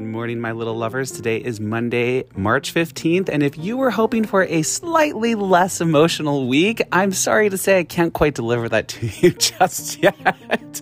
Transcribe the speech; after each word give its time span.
Good 0.00 0.08
morning, 0.08 0.40
my 0.40 0.52
little 0.52 0.76
lovers. 0.76 1.10
Today 1.10 1.36
is 1.36 1.60
Monday, 1.60 2.24
March 2.34 2.72
15th. 2.72 3.28
And 3.28 3.42
if 3.42 3.58
you 3.58 3.76
were 3.76 3.90
hoping 3.90 4.24
for 4.24 4.44
a 4.44 4.62
slightly 4.62 5.34
less 5.34 5.82
emotional 5.82 6.48
week, 6.48 6.80
I'm 6.90 7.12
sorry 7.12 7.50
to 7.50 7.58
say 7.58 7.80
I 7.80 7.84
can't 7.84 8.14
quite 8.14 8.34
deliver 8.34 8.66
that 8.70 8.88
to 8.88 9.06
you 9.20 9.32
just 9.32 10.02
yet. 10.02 10.80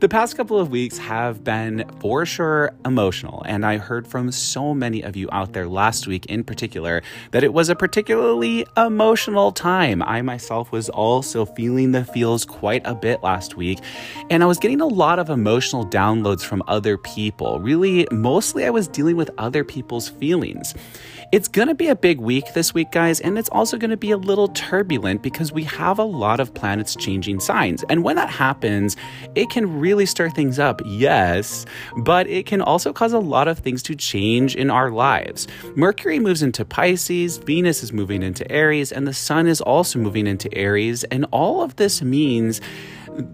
The 0.00 0.08
past 0.08 0.36
couple 0.36 0.58
of 0.58 0.70
weeks 0.70 0.98
have 0.98 1.42
been 1.42 1.88
for 2.00 2.26
sure 2.26 2.72
emotional. 2.84 3.42
And 3.46 3.64
I 3.64 3.78
heard 3.78 4.06
from 4.06 4.30
so 4.30 4.74
many 4.74 5.02
of 5.02 5.16
you 5.16 5.28
out 5.32 5.54
there 5.54 5.66
last 5.66 6.06
week 6.06 6.26
in 6.26 6.44
particular 6.44 7.02
that 7.30 7.42
it 7.42 7.52
was 7.52 7.68
a 7.68 7.74
particularly 7.74 8.66
emotional 8.76 9.52
time. 9.52 10.02
I 10.02 10.20
myself 10.22 10.70
was 10.70 10.88
also 10.90 11.46
feeling 11.46 11.92
the 11.92 12.04
feels 12.04 12.44
quite 12.44 12.82
a 12.84 12.94
bit 12.94 13.22
last 13.22 13.56
week. 13.56 13.78
And 14.28 14.42
I 14.42 14.46
was 14.46 14.58
getting 14.58 14.80
a 14.80 14.86
lot 14.86 15.18
of 15.18 15.30
emotional 15.30 15.86
downloads 15.86 16.42
from 16.42 16.62
other 16.66 16.98
people. 16.98 17.60
Really, 17.60 18.06
mostly 18.12 18.64
I 18.66 18.70
was 18.70 18.88
dealing 18.88 19.16
with 19.16 19.30
other 19.38 19.64
people's 19.64 20.08
feelings. 20.08 20.74
It's 21.32 21.48
going 21.48 21.66
to 21.66 21.74
be 21.74 21.88
a 21.88 21.96
big 21.96 22.20
week 22.20 22.54
this 22.54 22.72
week, 22.72 22.92
guys, 22.92 23.18
and 23.18 23.36
it's 23.36 23.48
also 23.48 23.76
going 23.76 23.90
to 23.90 23.96
be 23.96 24.12
a 24.12 24.16
little 24.16 24.46
turbulent 24.46 25.22
because 25.22 25.50
we 25.50 25.64
have 25.64 25.98
a 25.98 26.04
lot 26.04 26.38
of 26.38 26.54
planets 26.54 26.94
changing 26.94 27.40
signs. 27.40 27.84
And 27.88 28.04
when 28.04 28.14
that 28.14 28.30
happens, 28.30 28.96
it 29.34 29.50
can 29.50 29.80
really 29.80 30.06
stir 30.06 30.30
things 30.30 30.60
up, 30.60 30.80
yes, 30.84 31.66
but 31.96 32.28
it 32.28 32.46
can 32.46 32.62
also 32.62 32.92
cause 32.92 33.12
a 33.12 33.18
lot 33.18 33.48
of 33.48 33.58
things 33.58 33.82
to 33.84 33.96
change 33.96 34.54
in 34.54 34.70
our 34.70 34.92
lives. 34.92 35.48
Mercury 35.74 36.20
moves 36.20 36.44
into 36.44 36.64
Pisces, 36.64 37.38
Venus 37.38 37.82
is 37.82 37.92
moving 37.92 38.22
into 38.22 38.48
Aries, 38.50 38.92
and 38.92 39.04
the 39.04 39.12
Sun 39.12 39.48
is 39.48 39.60
also 39.60 39.98
moving 39.98 40.28
into 40.28 40.52
Aries. 40.54 41.02
And 41.04 41.26
all 41.32 41.60
of 41.60 41.74
this 41.74 42.02
means 42.02 42.60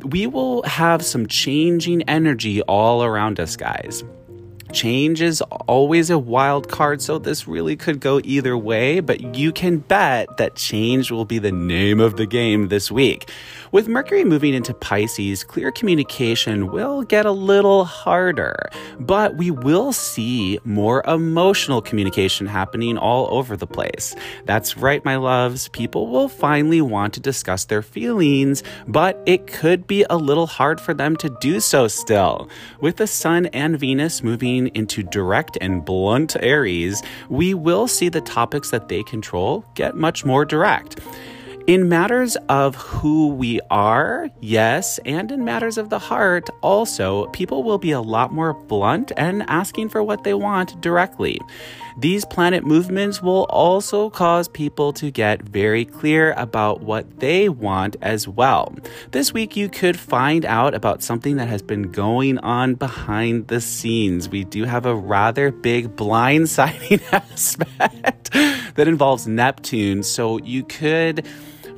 we 0.07 0.27
will 0.27 0.63
have 0.63 1.05
some 1.05 1.27
changing 1.27 2.03
energy 2.09 2.63
all 2.63 3.05
around 3.05 3.39
us, 3.39 3.55
guys. 3.55 4.03
Change 4.73 5.20
is 5.20 5.42
always 5.69 6.09
a 6.09 6.19
wild 6.19 6.69
card, 6.70 7.03
so 7.03 7.19
this 7.19 7.47
really 7.47 7.77
could 7.77 8.01
go 8.01 8.20
either 8.25 8.56
way, 8.56 9.01
but 9.01 9.37
you 9.37 9.53
can 9.53 9.78
bet 9.78 10.39
that 10.39 10.56
change 10.56 11.11
will 11.11 11.27
be 11.27 11.39
the 11.39 11.53
name 11.53 12.01
of 12.01 12.17
the 12.17 12.27
game 12.27 12.69
this 12.69 12.91
week. 12.91 13.28
With 13.73 13.89
Mercury 13.89 14.23
moving 14.23 14.53
into 14.53 14.75
Pisces, 14.75 15.45
clear 15.45 15.73
communication 15.73 16.70
will 16.70 17.05
get 17.05 17.25
a 17.25 17.33
little 17.33 17.87
harder, 17.87 18.69
but 19.01 19.39
we 19.39 19.51
will 19.51 19.95
see 19.95 20.59
more 20.65 21.03
emotional 21.09 21.81
communication 21.81 22.47
happening 22.47 22.98
all 22.98 23.34
over 23.34 23.56
the 23.56 23.67
place. 23.67 24.15
That's 24.45 24.77
right, 24.77 25.03
my 25.06 25.17
loves. 25.17 25.69
People 25.69 26.09
will 26.09 26.28
finally 26.28 26.83
want 26.83 27.15
to 27.15 27.20
discuss 27.20 27.65
their 27.65 27.81
feelings, 27.81 28.62
but 28.87 29.19
it 29.25 29.47
could 29.47 29.87
be 29.87 30.05
a 30.11 30.19
little 30.19 30.47
hard 30.47 30.78
for 30.78 30.93
them 30.93 31.17
to 31.17 31.34
do 31.41 31.59
so 31.59 31.89
still. 31.89 32.50
With 32.83 32.98
the 32.98 33.06
Sun 33.06 33.47
and 33.47 33.81
Venus 33.81 34.23
moving 34.23 34.67
into 34.75 35.03
direct 35.03 35.56
and 35.62 35.83
blunt 35.83 36.37
Aries, 36.43 37.03
we 37.31 37.55
will 37.55 37.89
see 37.89 38.11
the 38.11 38.20
topics 38.20 38.69
that 38.69 38.91
they 38.91 39.03
control 39.05 39.65
get 39.77 39.97
much 39.97 40.27
more 40.27 40.45
direct. 40.45 41.00
In 41.69 41.89
matters 41.89 42.37
of 42.49 42.75
who 42.75 43.29
we 43.29 43.61
are, 43.71 44.29
yes, 44.41 44.99
and 45.07 45.31
in 45.31 45.45
matters 45.45 45.79
of 45.79 45.91
the 45.91 45.99
heart, 46.01 46.51
also, 46.61 47.27
people 47.27 47.63
will 47.63 47.79
be 47.79 47.93
a 47.93 48.01
lot 48.01 48.33
more 48.33 48.53
blunt 48.53 49.13
and 49.17 49.45
asking 49.49 49.91
for 49.91 50.03
what 50.03 50.25
they 50.25 50.35
want 50.35 50.81
directly. 50.81 51.41
These 51.97 52.25
planet 52.25 52.65
movements 52.65 53.23
will 53.23 53.45
also 53.45 54.11
cause 54.11 54.48
people 54.48 54.93
to 54.95 55.11
get 55.11 55.43
very 55.43 55.85
clear 55.85 56.33
about 56.37 56.81
what 56.81 57.21
they 57.21 57.49
want 57.49 57.97
as 58.01 58.27
well. 58.27 58.75
This 59.11 59.33
week, 59.33 59.57
you 59.57 59.69
could 59.69 59.99
find 59.99 60.45
out 60.45 60.75
about 60.75 61.03
something 61.03 61.37
that 61.37 61.49
has 61.49 61.62
been 61.62 61.91
going 61.91 62.39
on 62.39 62.75
behind 62.75 63.49
the 63.49 63.61
scenes. 63.61 64.29
We 64.29 64.45
do 64.45 64.65
have 64.65 64.87
a 64.87 64.95
rather 64.95 65.51
big 65.51 65.97
blindsiding 65.97 67.03
aspect 67.12 68.33
that 68.33 68.89
involves 68.89 69.27
Neptune, 69.27 70.03
so 70.03 70.39
you 70.39 70.65
could 70.65 71.27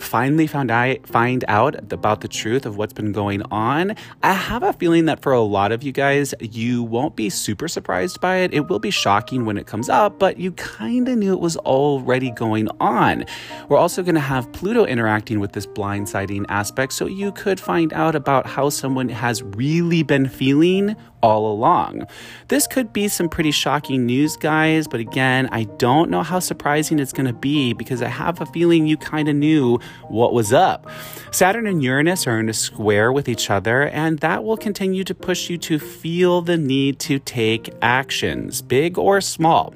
finally 0.04 0.46
found 0.46 0.70
I 0.70 0.98
find 1.04 1.44
out 1.48 1.92
about 1.92 2.20
the 2.20 2.28
truth 2.28 2.66
of 2.66 2.76
what's 2.76 2.92
been 2.92 3.12
going 3.12 3.42
on, 3.50 3.96
I 4.22 4.32
have 4.32 4.62
a 4.62 4.72
feeling 4.72 5.06
that 5.06 5.22
for 5.22 5.32
a 5.32 5.40
lot 5.40 5.72
of 5.72 5.82
you 5.82 5.92
guys, 5.92 6.34
you 6.40 6.82
won't 6.82 7.16
be 7.16 7.30
super 7.30 7.68
surprised 7.68 8.20
by 8.20 8.36
it. 8.36 8.54
It 8.54 8.68
will 8.68 8.78
be 8.78 8.90
shocking 8.90 9.44
when 9.44 9.56
it 9.56 9.66
comes 9.66 9.88
up, 9.88 10.18
but 10.18 10.38
you 10.38 10.52
kind 10.52 11.08
of 11.08 11.18
knew 11.18 11.32
it 11.32 11.40
was 11.40 11.56
already 11.56 12.30
going 12.30 12.68
on. 12.80 13.24
We're 13.68 13.78
also 13.78 14.02
going 14.02 14.14
to 14.14 14.20
have 14.20 14.52
Pluto 14.52 14.84
interacting 14.84 15.40
with 15.40 15.52
this 15.52 15.66
blindsiding 15.66 16.44
aspect, 16.48 16.92
so 16.92 17.06
you 17.06 17.32
could 17.32 17.58
find 17.58 17.92
out 17.92 18.14
about 18.14 18.46
how 18.46 18.68
someone 18.68 19.08
has 19.08 19.42
really 19.42 20.02
been 20.02 20.28
feeling 20.28 20.96
all 21.24 21.50
along. 21.50 22.06
This 22.48 22.66
could 22.66 22.92
be 22.92 23.08
some 23.08 23.30
pretty 23.30 23.50
shocking 23.50 24.04
news, 24.04 24.36
guys, 24.36 24.86
but 24.86 25.00
again, 25.00 25.48
I 25.52 25.64
don't 25.78 26.10
know 26.10 26.22
how 26.22 26.38
surprising 26.38 26.98
it's 26.98 27.14
going 27.14 27.26
to 27.26 27.32
be 27.32 27.72
because 27.72 28.02
I 28.02 28.08
have 28.08 28.42
a 28.42 28.46
feeling 28.46 28.86
you 28.86 28.98
kind 28.98 29.26
of 29.30 29.34
knew 29.34 29.78
what 30.08 30.34
was 30.34 30.52
up. 30.52 30.86
Saturn 31.30 31.66
and 31.66 31.82
Uranus 31.82 32.26
are 32.26 32.38
in 32.38 32.50
a 32.50 32.52
square 32.52 33.10
with 33.10 33.26
each 33.26 33.48
other, 33.48 33.88
and 33.88 34.18
that 34.18 34.44
will 34.44 34.58
continue 34.58 35.02
to 35.04 35.14
push 35.14 35.48
you 35.48 35.56
to 35.56 35.78
feel 35.78 36.42
the 36.42 36.58
need 36.58 36.98
to 37.00 37.18
take 37.18 37.72
actions, 37.80 38.60
big 38.60 38.98
or 38.98 39.22
small. 39.22 39.72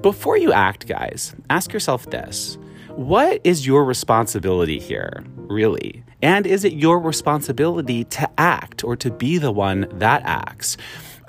Before 0.00 0.38
you 0.38 0.54
act, 0.54 0.86
guys, 0.86 1.34
ask 1.50 1.70
yourself 1.74 2.08
this. 2.08 2.56
What 2.98 3.40
is 3.44 3.64
your 3.64 3.84
responsibility 3.84 4.80
here, 4.80 5.22
really? 5.36 6.02
And 6.20 6.48
is 6.48 6.64
it 6.64 6.72
your 6.72 6.98
responsibility 6.98 8.02
to 8.02 8.28
act 8.38 8.82
or 8.82 8.96
to 8.96 9.08
be 9.08 9.38
the 9.38 9.52
one 9.52 9.86
that 10.00 10.22
acts? 10.24 10.76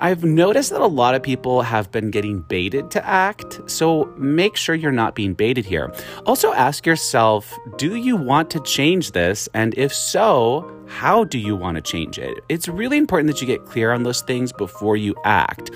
I've 0.00 0.24
noticed 0.24 0.70
that 0.70 0.80
a 0.80 0.88
lot 0.88 1.14
of 1.14 1.22
people 1.22 1.62
have 1.62 1.92
been 1.92 2.10
getting 2.10 2.40
baited 2.40 2.90
to 2.90 3.06
act, 3.06 3.60
so 3.70 4.06
make 4.18 4.56
sure 4.56 4.74
you're 4.74 4.90
not 4.90 5.14
being 5.14 5.32
baited 5.32 5.64
here. 5.64 5.94
Also, 6.26 6.52
ask 6.54 6.86
yourself 6.86 7.56
do 7.76 7.94
you 7.94 8.16
want 8.16 8.50
to 8.50 8.60
change 8.64 9.12
this? 9.12 9.48
And 9.54 9.72
if 9.78 9.94
so, 9.94 10.84
how 10.88 11.22
do 11.22 11.38
you 11.38 11.54
want 11.54 11.76
to 11.76 11.80
change 11.80 12.18
it? 12.18 12.36
It's 12.48 12.66
really 12.66 12.96
important 12.96 13.32
that 13.32 13.40
you 13.40 13.46
get 13.46 13.64
clear 13.64 13.92
on 13.92 14.02
those 14.02 14.22
things 14.22 14.52
before 14.52 14.96
you 14.96 15.14
act. 15.24 15.70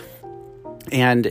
And 0.91 1.31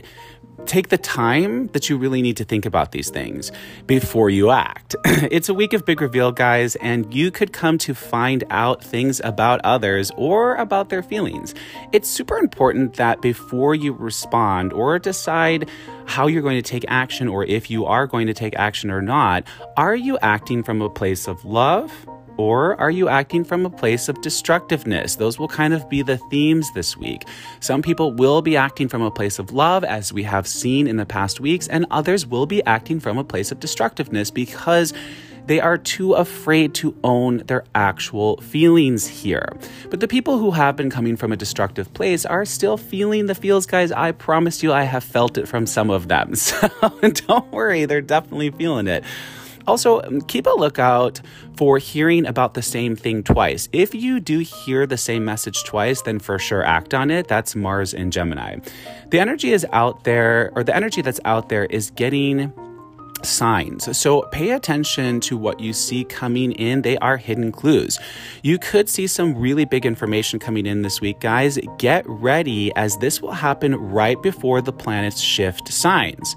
take 0.66 0.88
the 0.88 0.98
time 0.98 1.68
that 1.68 1.88
you 1.88 1.96
really 1.96 2.22
need 2.22 2.36
to 2.36 2.44
think 2.44 2.64
about 2.64 2.92
these 2.92 3.10
things 3.10 3.52
before 3.86 4.30
you 4.30 4.50
act. 4.50 4.96
it's 5.04 5.48
a 5.48 5.54
week 5.54 5.72
of 5.72 5.84
big 5.84 6.00
reveal, 6.00 6.32
guys, 6.32 6.76
and 6.76 7.12
you 7.12 7.30
could 7.30 7.52
come 7.52 7.78
to 7.78 7.94
find 7.94 8.44
out 8.50 8.82
things 8.82 9.20
about 9.24 9.60
others 9.64 10.10
or 10.16 10.54
about 10.56 10.88
their 10.88 11.02
feelings. 11.02 11.54
It's 11.92 12.08
super 12.08 12.38
important 12.38 12.94
that 12.94 13.20
before 13.20 13.74
you 13.74 13.92
respond 13.92 14.72
or 14.72 14.98
decide 14.98 15.68
how 16.06 16.26
you're 16.26 16.42
going 16.42 16.60
to 16.62 16.70
take 16.70 16.84
action 16.88 17.28
or 17.28 17.44
if 17.44 17.70
you 17.70 17.86
are 17.86 18.06
going 18.06 18.26
to 18.26 18.34
take 18.34 18.54
action 18.56 18.90
or 18.90 19.02
not, 19.02 19.44
are 19.76 19.96
you 19.96 20.18
acting 20.18 20.62
from 20.62 20.82
a 20.82 20.90
place 20.90 21.26
of 21.28 21.44
love? 21.44 22.06
Or 22.36 22.78
are 22.80 22.90
you 22.90 23.08
acting 23.08 23.44
from 23.44 23.64
a 23.64 23.70
place 23.70 24.08
of 24.08 24.20
destructiveness? 24.20 25.16
Those 25.16 25.38
will 25.38 25.48
kind 25.48 25.72
of 25.72 25.88
be 25.88 26.02
the 26.02 26.18
themes 26.30 26.70
this 26.72 26.96
week. 26.96 27.24
Some 27.60 27.82
people 27.82 28.12
will 28.12 28.42
be 28.42 28.56
acting 28.56 28.88
from 28.88 29.02
a 29.02 29.10
place 29.10 29.38
of 29.38 29.52
love, 29.52 29.84
as 29.84 30.12
we 30.12 30.24
have 30.24 30.46
seen 30.46 30.86
in 30.86 30.96
the 30.96 31.06
past 31.06 31.40
weeks, 31.40 31.68
and 31.68 31.86
others 31.90 32.26
will 32.26 32.46
be 32.46 32.64
acting 32.64 33.00
from 33.00 33.18
a 33.18 33.24
place 33.24 33.52
of 33.52 33.60
destructiveness 33.60 34.30
because 34.30 34.92
they 35.46 35.60
are 35.60 35.76
too 35.76 36.14
afraid 36.14 36.74
to 36.74 36.96
own 37.04 37.38
their 37.38 37.64
actual 37.74 38.38
feelings 38.38 39.06
here. 39.06 39.54
But 39.90 40.00
the 40.00 40.08
people 40.08 40.38
who 40.38 40.52
have 40.52 40.74
been 40.76 40.90
coming 40.90 41.16
from 41.16 41.32
a 41.32 41.36
destructive 41.36 41.92
place 41.92 42.24
are 42.24 42.44
still 42.44 42.76
feeling 42.76 43.26
the 43.26 43.34
feels, 43.34 43.66
guys. 43.66 43.92
I 43.92 44.12
promise 44.12 44.62
you, 44.62 44.72
I 44.72 44.84
have 44.84 45.04
felt 45.04 45.36
it 45.36 45.46
from 45.46 45.66
some 45.66 45.90
of 45.90 46.08
them. 46.08 46.34
So 46.44 46.68
don't 47.26 47.50
worry, 47.52 47.84
they're 47.84 48.00
definitely 48.00 48.50
feeling 48.50 48.86
it. 48.86 49.04
Also, 49.66 50.02
keep 50.22 50.46
a 50.46 50.50
lookout 50.50 51.20
for 51.56 51.78
hearing 51.78 52.26
about 52.26 52.54
the 52.54 52.62
same 52.62 52.96
thing 52.96 53.22
twice. 53.22 53.68
If 53.72 53.94
you 53.94 54.20
do 54.20 54.40
hear 54.40 54.86
the 54.86 54.96
same 54.96 55.24
message 55.24 55.64
twice, 55.64 56.02
then 56.02 56.18
for 56.18 56.38
sure 56.38 56.64
act 56.64 56.94
on 56.94 57.10
it. 57.10 57.28
That's 57.28 57.54
Mars 57.54 57.94
and 57.94 58.12
Gemini. 58.12 58.58
The 59.10 59.20
energy 59.20 59.52
is 59.52 59.66
out 59.72 60.04
there, 60.04 60.52
or 60.54 60.64
the 60.64 60.74
energy 60.74 61.02
that's 61.02 61.20
out 61.24 61.48
there 61.48 61.64
is 61.66 61.90
getting 61.90 62.52
signs. 63.22 63.96
So 63.96 64.22
pay 64.32 64.50
attention 64.50 65.20
to 65.20 65.36
what 65.36 65.60
you 65.60 65.72
see 65.72 66.04
coming 66.04 66.52
in. 66.52 66.82
They 66.82 66.98
are 66.98 67.16
hidden 67.16 67.52
clues. 67.52 67.98
You 68.42 68.58
could 68.58 68.88
see 68.88 69.06
some 69.06 69.34
really 69.34 69.64
big 69.64 69.86
information 69.86 70.38
coming 70.38 70.66
in 70.66 70.82
this 70.82 71.00
week, 71.00 71.20
guys. 71.20 71.58
Get 71.78 72.04
ready 72.06 72.74
as 72.76 72.98
this 72.98 73.22
will 73.22 73.32
happen 73.32 73.76
right 73.76 74.20
before 74.22 74.60
the 74.60 74.72
planets 74.72 75.20
shift 75.20 75.72
signs. 75.72 76.36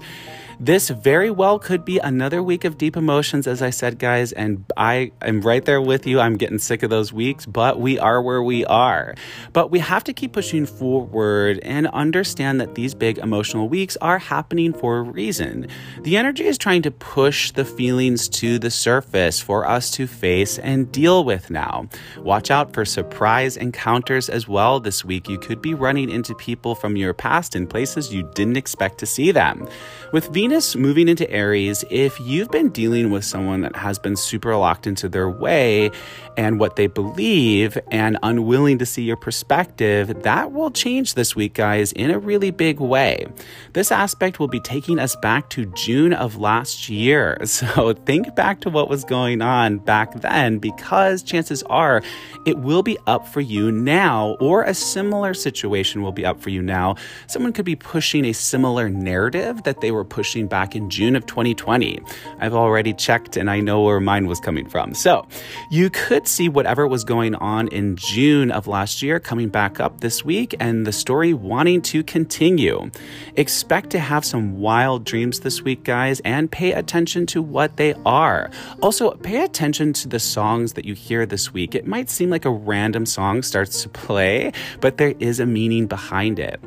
This 0.60 0.90
very 0.90 1.30
well 1.30 1.60
could 1.60 1.84
be 1.84 1.98
another 1.98 2.42
week 2.42 2.64
of 2.64 2.78
deep 2.78 2.96
emotions, 2.96 3.46
as 3.46 3.62
I 3.62 3.70
said, 3.70 4.00
guys. 4.00 4.32
And 4.32 4.64
I 4.76 5.12
am 5.22 5.40
right 5.40 5.64
there 5.64 5.80
with 5.80 6.04
you. 6.04 6.18
I'm 6.18 6.36
getting 6.36 6.58
sick 6.58 6.82
of 6.82 6.90
those 6.90 7.12
weeks, 7.12 7.46
but 7.46 7.78
we 7.78 7.96
are 8.00 8.20
where 8.20 8.42
we 8.42 8.64
are. 8.64 9.14
But 9.52 9.70
we 9.70 9.78
have 9.78 10.02
to 10.04 10.12
keep 10.12 10.32
pushing 10.32 10.66
forward 10.66 11.60
and 11.62 11.86
understand 11.86 12.60
that 12.60 12.74
these 12.74 12.92
big 12.92 13.18
emotional 13.18 13.68
weeks 13.68 13.96
are 13.98 14.18
happening 14.18 14.72
for 14.72 14.98
a 14.98 15.02
reason. 15.02 15.68
The 16.02 16.16
energy 16.16 16.46
is 16.46 16.58
trying 16.58 16.82
to 16.82 16.90
push 16.90 17.52
the 17.52 17.64
feelings 17.64 18.28
to 18.30 18.58
the 18.58 18.70
surface 18.70 19.40
for 19.40 19.64
us 19.64 19.92
to 19.92 20.08
face 20.08 20.58
and 20.58 20.90
deal 20.90 21.22
with 21.22 21.50
now. 21.50 21.88
Watch 22.18 22.50
out 22.50 22.74
for 22.74 22.84
surprise 22.84 23.56
encounters 23.56 24.28
as 24.28 24.48
well 24.48 24.80
this 24.80 25.04
week. 25.04 25.28
You 25.28 25.38
could 25.38 25.62
be 25.62 25.74
running 25.74 26.10
into 26.10 26.34
people 26.34 26.74
from 26.74 26.96
your 26.96 27.14
past 27.14 27.54
in 27.54 27.68
places 27.68 28.12
you 28.12 28.28
didn't 28.34 28.56
expect 28.56 28.98
to 28.98 29.06
see 29.06 29.30
them. 29.30 29.68
With 30.12 30.32
Venus 30.32 30.47
moving 30.76 31.08
into 31.08 31.30
Aries, 31.30 31.84
if 31.90 32.18
you've 32.20 32.50
been 32.50 32.70
dealing 32.70 33.10
with 33.10 33.24
someone 33.24 33.60
that 33.60 33.76
has 33.76 33.98
been 33.98 34.16
super 34.16 34.56
locked 34.56 34.86
into 34.86 35.08
their 35.08 35.28
way 35.28 35.90
and 36.36 36.58
what 36.58 36.76
they 36.76 36.86
believe 36.86 37.76
and 37.90 38.18
unwilling 38.22 38.78
to 38.78 38.86
see 38.86 39.02
your 39.02 39.16
perspective, 39.16 40.22
that 40.22 40.52
will 40.52 40.70
change 40.70 41.14
this 41.14 41.36
week, 41.36 41.54
guys, 41.54 41.92
in 41.92 42.10
a 42.10 42.18
really 42.18 42.50
big 42.50 42.80
way. 42.80 43.26
This 43.74 43.92
aspect 43.92 44.40
will 44.40 44.48
be 44.48 44.60
taking 44.60 44.98
us 44.98 45.16
back 45.16 45.50
to 45.50 45.66
June 45.66 46.12
of 46.12 46.36
last 46.36 46.88
year. 46.88 47.38
So 47.58 47.92
think 47.92 48.36
back 48.36 48.60
to 48.60 48.70
what 48.70 48.88
was 48.88 49.02
going 49.04 49.42
on 49.42 49.78
back 49.78 50.20
then 50.20 50.58
because 50.58 51.24
chances 51.24 51.64
are 51.64 52.02
it 52.46 52.58
will 52.58 52.84
be 52.84 52.96
up 53.06 53.26
for 53.26 53.40
you 53.40 53.72
now, 53.72 54.36
or 54.40 54.62
a 54.62 54.74
similar 54.74 55.34
situation 55.34 56.02
will 56.02 56.12
be 56.12 56.24
up 56.24 56.40
for 56.40 56.50
you 56.50 56.62
now. 56.62 56.94
Someone 57.26 57.52
could 57.52 57.64
be 57.64 57.74
pushing 57.74 58.24
a 58.24 58.32
similar 58.32 58.88
narrative 58.88 59.64
that 59.64 59.80
they 59.80 59.90
were 59.90 60.04
pushing 60.04 60.37
back 60.46 60.76
in 60.76 60.90
June 60.90 61.16
of 61.16 61.26
2020. 61.26 62.00
I've 62.38 62.54
already 62.54 62.92
checked 62.94 63.36
and 63.36 63.50
I 63.50 63.60
know 63.60 63.82
where 63.82 64.00
mine 64.00 64.26
was 64.26 64.40
coming 64.40 64.68
from. 64.68 64.94
So 64.94 65.26
you 65.70 65.90
could 65.90 66.28
see 66.28 66.48
whatever 66.48 66.86
was 66.86 67.04
going 67.04 67.34
on 67.34 67.68
in 67.68 67.96
June 67.96 68.50
of 68.50 68.66
last 68.66 69.02
year 69.02 69.18
coming 69.18 69.48
back 69.48 69.80
up 69.80 70.00
this 70.00 70.24
week 70.24 70.54
and 70.60 70.86
the 70.86 70.92
story 70.92 71.34
wanting 71.34 71.82
to 71.82 72.02
continue. 72.04 72.90
Expect 73.36 73.90
to 73.90 73.98
have 73.98 74.24
some 74.24 74.58
wild 74.58 75.04
dreams 75.04 75.40
this 75.40 75.62
week, 75.62 75.84
guys, 75.84 76.20
and 76.20 76.50
pay 76.50 76.72
attention 76.72 77.26
to 77.26 77.42
what 77.42 77.76
they 77.76 77.94
are. 78.06 78.50
Also, 78.82 79.10
pay 79.12 79.44
attention 79.44 79.92
to 79.94 80.08
the 80.08 80.20
songs 80.20 80.74
that 80.74 80.84
you 80.84 80.94
hear 80.94 81.26
this 81.26 81.52
week. 81.52 81.74
It 81.74 81.86
might 81.86 82.10
seem 82.10 82.30
like 82.30 82.44
a 82.44 82.50
random 82.50 83.06
song 83.06 83.42
starts 83.42 83.82
to 83.82 83.88
play, 83.88 84.52
but 84.80 84.98
there 84.98 85.14
is 85.18 85.40
a 85.40 85.46
meaning 85.46 85.86
behind 85.86 86.38
it. 86.38 86.60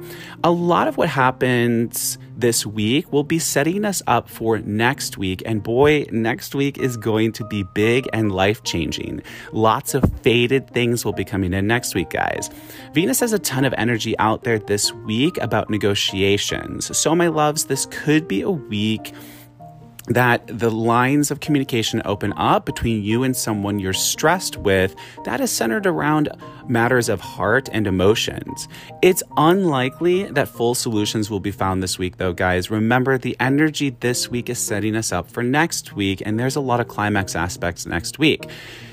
A 0.43 0.51
lot 0.51 0.87
of 0.87 0.97
what 0.97 1.09
happens 1.09 2.17
this 2.41 2.65
week 2.65 3.11
will 3.13 3.23
be 3.23 3.39
setting 3.39 3.85
us 3.85 4.01
up 4.07 4.27
for 4.27 4.59
next 4.59 5.17
week. 5.17 5.41
And 5.45 5.63
boy, 5.63 6.05
next 6.11 6.55
week 6.55 6.77
is 6.79 6.97
going 6.97 7.31
to 7.33 7.45
be 7.45 7.63
big 7.73 8.09
and 8.13 8.31
life 8.31 8.63
changing. 8.63 9.21
Lots 9.51 9.93
of 9.93 10.03
faded 10.21 10.69
things 10.71 11.05
will 11.05 11.13
be 11.13 11.23
coming 11.23 11.53
in 11.53 11.67
next 11.67 11.95
week, 11.95 12.09
guys. 12.09 12.49
Venus 12.93 13.19
has 13.19 13.31
a 13.31 13.39
ton 13.39 13.63
of 13.63 13.73
energy 13.77 14.17
out 14.19 14.43
there 14.43 14.59
this 14.59 14.91
week 14.91 15.37
about 15.37 15.69
negotiations. 15.69 16.95
So, 16.97 17.15
my 17.15 17.27
loves, 17.27 17.65
this 17.65 17.85
could 17.91 18.27
be 18.27 18.41
a 18.41 18.51
week 18.51 19.13
that 20.07 20.45
the 20.47 20.71
lines 20.71 21.31
of 21.31 21.39
communication 21.39 22.01
open 22.05 22.33
up 22.33 22.65
between 22.65 23.03
you 23.03 23.23
and 23.23 23.35
someone 23.35 23.79
you're 23.79 23.93
stressed 23.93 24.57
with 24.57 24.95
that 25.25 25.39
is 25.39 25.51
centered 25.51 25.85
around 25.85 26.29
matters 26.67 27.09
of 27.09 27.19
heart 27.21 27.69
and 27.71 27.85
emotions. 27.87 28.67
It's 29.01 29.21
unlikely 29.37 30.23
that 30.23 30.47
full 30.47 30.75
solutions 30.75 31.29
will 31.29 31.39
be 31.39 31.51
found 31.51 31.83
this 31.83 31.99
week, 31.99 32.17
though, 32.17 32.33
guys. 32.33 32.71
Remember, 32.71 33.17
the 33.17 33.35
energy 33.39 33.91
this 33.99 34.29
week 34.29 34.49
is 34.49 34.59
setting 34.59 34.95
us 34.95 35.11
up 35.11 35.29
for 35.29 35.43
next 35.43 35.93
week, 35.93 36.21
and 36.25 36.39
there's 36.39 36.55
a 36.55 36.61
lot 36.61 36.79
of 36.79 36.87
climax 36.87 37.35
aspects 37.35 37.85
next 37.85 38.19
week. 38.19 38.49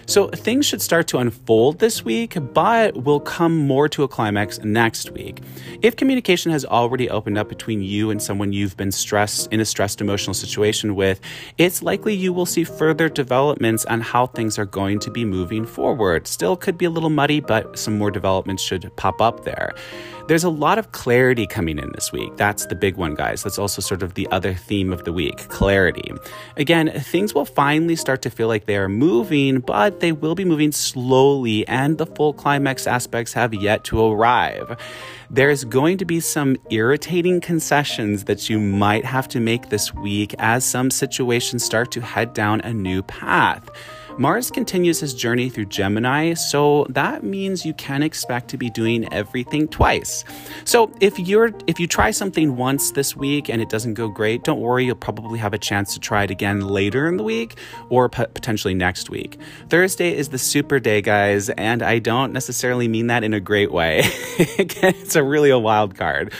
So 0.08 0.28
things 0.28 0.64
should 0.64 0.80
start 0.80 1.06
to 1.08 1.18
unfold 1.18 1.80
this 1.80 2.02
week, 2.02 2.38
but 2.54 3.04
will 3.04 3.20
come 3.20 3.54
more 3.54 3.90
to 3.90 4.04
a 4.04 4.08
climax 4.08 4.58
next 4.60 5.10
week. 5.10 5.42
If 5.82 5.96
communication 5.96 6.50
has 6.50 6.64
already 6.64 7.10
opened 7.10 7.36
up 7.36 7.50
between 7.50 7.82
you 7.82 8.10
and 8.10 8.22
someone 8.22 8.54
you've 8.54 8.74
been 8.74 8.90
stressed 8.90 9.52
in 9.52 9.60
a 9.60 9.66
stressed 9.66 10.00
emotional 10.00 10.32
situation 10.32 10.94
with, 10.94 11.20
it's 11.58 11.82
likely 11.82 12.14
you 12.14 12.32
will 12.32 12.46
see 12.46 12.64
further 12.64 13.10
developments 13.10 13.84
on 13.84 14.00
how 14.00 14.28
things 14.28 14.58
are 14.58 14.64
going 14.64 14.98
to 15.00 15.10
be 15.10 15.26
moving 15.26 15.66
forward. 15.66 16.26
Still 16.26 16.56
could 16.56 16.78
be 16.78 16.86
a 16.86 16.90
little 16.90 17.10
muddy, 17.10 17.40
but 17.40 17.78
some 17.78 17.98
more 17.98 18.10
developments 18.10 18.62
should 18.62 18.90
pop 18.96 19.20
up 19.20 19.44
there. 19.44 19.74
There's 20.28 20.44
a 20.44 20.50
lot 20.50 20.76
of 20.76 20.92
clarity 20.92 21.46
coming 21.46 21.78
in 21.78 21.90
this 21.92 22.12
week. 22.12 22.36
That's 22.36 22.66
the 22.66 22.74
big 22.74 22.96
one, 22.96 23.14
guys. 23.14 23.42
That's 23.42 23.58
also 23.58 23.80
sort 23.80 24.02
of 24.02 24.12
the 24.12 24.28
other 24.30 24.52
theme 24.52 24.92
of 24.92 25.04
the 25.04 25.12
week 25.12 25.48
clarity. 25.48 26.12
Again, 26.58 26.90
things 27.00 27.32
will 27.32 27.46
finally 27.46 27.96
start 27.96 28.20
to 28.22 28.30
feel 28.30 28.46
like 28.46 28.66
they 28.66 28.76
are 28.76 28.90
moving, 28.90 29.60
but 29.60 30.00
they 30.00 30.12
will 30.12 30.34
be 30.34 30.44
moving 30.44 30.70
slowly, 30.70 31.66
and 31.66 31.96
the 31.96 32.04
full 32.04 32.34
climax 32.34 32.86
aspects 32.86 33.32
have 33.32 33.54
yet 33.54 33.84
to 33.84 34.04
arrive. 34.04 34.78
There's 35.30 35.64
going 35.64 35.96
to 35.96 36.04
be 36.04 36.20
some 36.20 36.58
irritating 36.68 37.40
concessions 37.40 38.24
that 38.24 38.50
you 38.50 38.58
might 38.58 39.06
have 39.06 39.28
to 39.28 39.40
make 39.40 39.70
this 39.70 39.94
week 39.94 40.34
as 40.38 40.62
some 40.62 40.90
situations 40.90 41.64
start 41.64 41.90
to 41.92 42.02
head 42.02 42.34
down 42.34 42.60
a 42.60 42.74
new 42.74 43.02
path. 43.02 43.66
Mars 44.18 44.50
continues 44.50 44.98
his 44.98 45.14
journey 45.14 45.48
through 45.48 45.66
Gemini, 45.66 46.34
so 46.34 46.86
that 46.88 47.22
means 47.22 47.64
you 47.64 47.72
can 47.74 48.02
expect 48.02 48.48
to 48.48 48.56
be 48.56 48.68
doing 48.68 49.10
everything 49.12 49.68
twice. 49.68 50.24
So 50.64 50.92
if 51.00 51.20
you're 51.20 51.52
if 51.68 51.78
you 51.78 51.86
try 51.86 52.10
something 52.10 52.56
once 52.56 52.90
this 52.90 53.14
week 53.14 53.48
and 53.48 53.62
it 53.62 53.68
doesn't 53.68 53.94
go 53.94 54.08
great, 54.08 54.42
don't 54.42 54.60
worry, 54.60 54.86
you'll 54.86 54.96
probably 54.96 55.38
have 55.38 55.54
a 55.54 55.58
chance 55.58 55.94
to 55.94 56.00
try 56.00 56.24
it 56.24 56.32
again 56.32 56.62
later 56.62 57.06
in 57.06 57.16
the 57.16 57.22
week 57.22 57.56
or 57.90 58.08
potentially 58.08 58.74
next 58.74 59.08
week. 59.08 59.38
Thursday 59.68 60.16
is 60.16 60.30
the 60.30 60.38
super 60.38 60.80
day, 60.80 61.00
guys, 61.00 61.48
and 61.50 61.80
I 61.80 62.00
don't 62.00 62.32
necessarily 62.32 62.88
mean 62.88 63.06
that 63.06 63.22
in 63.22 63.34
a 63.34 63.40
great 63.40 63.70
way. 63.70 64.00
it's 64.38 65.14
a 65.14 65.22
really 65.22 65.50
a 65.50 65.58
wild 65.60 65.94
card. 65.94 66.32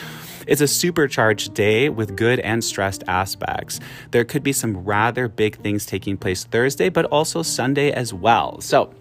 It's 0.49 0.63
a 0.63 0.67
supercharged 0.67 1.53
day 1.53 1.91
with 1.91 2.17
good 2.17 2.41
and 2.41 2.65
stressed 2.65 3.05
aspects. 3.07 3.81
There 4.13 4.25
could 4.25 4.43
be 4.43 4.55
some 4.55 4.79
rather 4.79 5.29
big 5.29 5.57
things 5.59 5.85
taking 5.85 6.17
place 6.17 6.45
Thursday, 6.45 6.89
but 6.89 7.05
also 7.05 7.43
Sunday 7.43 7.93
as 7.93 8.15
well. 8.15 8.59
So, 8.63 8.95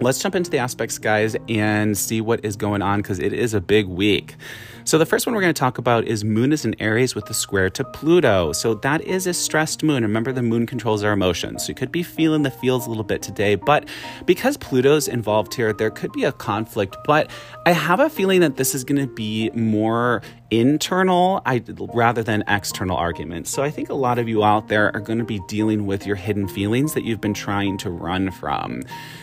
let's 0.00 0.20
jump 0.20 0.36
into 0.36 0.52
the 0.52 0.58
aspects, 0.58 0.98
guys, 0.98 1.34
and 1.48 1.98
see 1.98 2.20
what 2.20 2.44
is 2.44 2.54
going 2.54 2.80
on 2.80 3.02
because 3.02 3.18
it 3.18 3.32
is 3.32 3.54
a 3.54 3.60
big 3.60 3.88
week. 3.88 4.36
So, 4.86 4.98
the 4.98 5.06
first 5.06 5.24
one 5.24 5.34
we're 5.34 5.40
going 5.40 5.54
to 5.54 5.58
talk 5.58 5.78
about 5.78 6.04
is 6.04 6.24
Moon 6.24 6.52
is 6.52 6.66
in 6.66 6.78
Aries 6.78 7.14
with 7.14 7.24
the 7.24 7.32
square 7.32 7.70
to 7.70 7.84
Pluto. 7.84 8.52
So, 8.52 8.74
that 8.74 9.00
is 9.00 9.26
a 9.26 9.32
stressed 9.32 9.82
moon. 9.82 10.02
Remember, 10.02 10.30
the 10.30 10.42
moon 10.42 10.66
controls 10.66 11.02
our 11.02 11.12
emotions. 11.12 11.64
So, 11.64 11.70
you 11.70 11.74
could 11.74 11.90
be 11.90 12.02
feeling 12.02 12.42
the 12.42 12.50
feels 12.50 12.86
a 12.86 12.90
little 12.90 13.02
bit 13.02 13.22
today, 13.22 13.54
but 13.54 13.88
because 14.26 14.58
Pluto's 14.58 15.08
involved 15.08 15.54
here, 15.54 15.72
there 15.72 15.90
could 15.90 16.12
be 16.12 16.24
a 16.24 16.32
conflict. 16.32 16.98
But 17.06 17.30
I 17.64 17.72
have 17.72 17.98
a 17.98 18.10
feeling 18.10 18.42
that 18.42 18.56
this 18.56 18.74
is 18.74 18.84
going 18.84 19.00
to 19.00 19.12
be 19.12 19.50
more 19.54 20.20
internal 20.50 21.40
I, 21.46 21.62
rather 21.94 22.22
than 22.22 22.44
external 22.46 22.96
arguments. 22.96 23.50
So 23.50 23.62
I 23.62 23.70
think 23.70 23.88
a 23.88 23.94
lot 23.94 24.18
of 24.18 24.28
you 24.28 24.44
out 24.44 24.68
there 24.68 24.94
are 24.94 25.00
going 25.00 25.18
to 25.18 25.24
be 25.24 25.40
dealing 25.48 25.86
with 25.86 26.06
your 26.06 26.16
hidden 26.16 26.46
feelings 26.46 26.92
that 26.92 27.04
you've 27.04 27.20
been 27.20 27.34
trying 27.34 27.78
to 27.78 27.90
run 27.90 28.30
from. 28.30 28.82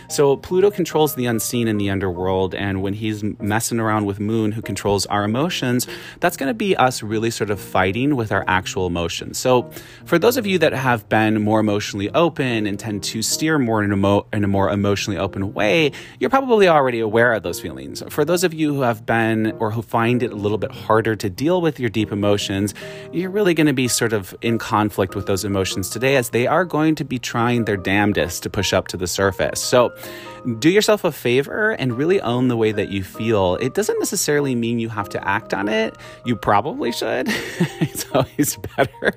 So 0.10 0.36
Pluto 0.38 0.72
controls 0.72 1.16
the 1.16 1.28
unseen 1.28 1.68
in 1.68 1.78
the 1.78 1.90
underworld, 1.90 2.54
and 2.54 2.82
when 2.82 2.94
he's 2.94 3.24
messing 3.40 3.80
around 3.80 4.06
with 4.06 4.20
Moon, 4.20 4.52
who 4.52 4.62
controls 4.62 5.06
our 5.06 5.24
emotions, 5.24 5.51
that's 6.20 6.38
going 6.38 6.50
to 6.50 6.54
be 6.54 6.76
us 6.76 7.04
really 7.04 7.30
sort 7.30 7.50
of 7.50 7.60
fighting 7.60 8.16
with 8.16 8.32
our 8.32 8.44
actual 8.48 8.88
emotions. 8.88 9.38
So 9.38 9.70
for 10.06 10.18
those 10.18 10.38
of 10.38 10.48
you 10.48 10.58
that 10.60 10.74
have 10.74 11.08
been 11.10 11.42
more 11.42 11.60
emotionally 11.60 12.10
open 12.12 12.66
and 12.66 12.80
tend 12.80 13.04
to 13.04 13.22
steer 13.22 13.60
more 13.60 13.84
in 13.84 13.92
a, 13.92 13.98
mo- 13.98 14.26
in 14.34 14.44
a 14.44 14.48
more 14.48 14.70
emotionally 14.70 15.20
open 15.20 15.54
way, 15.54 15.92
you're 16.20 16.30
probably 16.30 16.68
already 16.68 17.00
aware 17.00 17.34
of 17.34 17.44
those 17.44 17.60
feelings. 17.60 18.04
For 18.10 18.26
those 18.26 18.44
of 18.44 18.54
you 18.54 18.74
who 18.74 18.82
have 18.82 19.06
been 19.06 19.52
or 19.60 19.72
who 19.72 19.82
find 19.82 20.24
it 20.24 20.32
a 20.32 20.36
little 20.36 20.58
bit 20.58 20.72
harder 20.72 21.16
to 21.16 21.30
deal 21.30 21.62
with 21.62 21.80
your 21.80 21.90
deep 21.90 22.12
emotions, 22.12 22.74
you're 23.12 23.30
really 23.30 23.54
going 23.54 23.68
to 23.68 23.74
be 23.74 23.88
sort 23.88 24.14
of 24.14 24.36
in 24.42 24.58
conflict 24.58 25.16
with 25.16 25.26
those 25.26 25.44
emotions 25.44 25.90
today 25.90 26.16
as 26.16 26.30
they 26.30 26.48
are 26.48 26.66
going 26.66 26.96
to 26.96 27.04
be 27.04 27.20
trying 27.20 27.66
their 27.66 27.78
damnedest 27.78 28.44
to 28.44 28.50
push 28.50 28.74
up 28.74 28.88
to 28.88 28.98
the 28.98 29.08
surface. 29.08 29.62
So, 29.62 29.94
do 30.60 30.70
yourself 30.70 31.04
a 31.04 31.12
favor 31.12 31.72
and 31.72 31.96
really 31.96 32.20
own 32.22 32.48
the 32.48 32.58
way 32.58 32.72
that 32.72 32.90
you 32.90 33.04
feel. 33.04 33.56
It 33.58 33.76
doesn't 33.76 34.00
necessarily 34.00 34.56
mean 34.56 34.80
you 34.80 34.90
have 34.90 35.10
to 35.10 35.28
act 35.42 35.54
on 35.54 35.68
it. 35.68 35.96
You 36.26 36.36
probably 36.36 36.92
should. 36.92 37.28
it's 37.82 38.06
always 38.12 38.58
better 38.78 39.14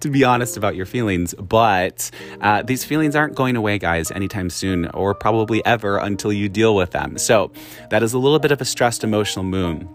to 0.00 0.10
be 0.10 0.24
honest 0.24 0.56
about 0.56 0.76
your 0.76 0.86
feelings, 0.86 1.34
but 1.34 2.10
uh, 2.40 2.62
these 2.62 2.84
feelings 2.84 3.14
aren't 3.14 3.34
going 3.34 3.56
away, 3.56 3.78
guys, 3.78 4.10
anytime 4.10 4.50
soon, 4.50 4.86
or 4.88 5.14
probably 5.14 5.64
ever 5.64 5.98
until 5.98 6.32
you 6.32 6.48
deal 6.48 6.74
with 6.74 6.90
them. 6.90 7.18
So, 7.18 7.50
that 7.90 8.02
is 8.02 8.12
a 8.12 8.18
little 8.18 8.38
bit 8.38 8.52
of 8.52 8.60
a 8.60 8.64
stressed 8.64 9.04
emotional 9.04 9.44
moon. 9.44 9.88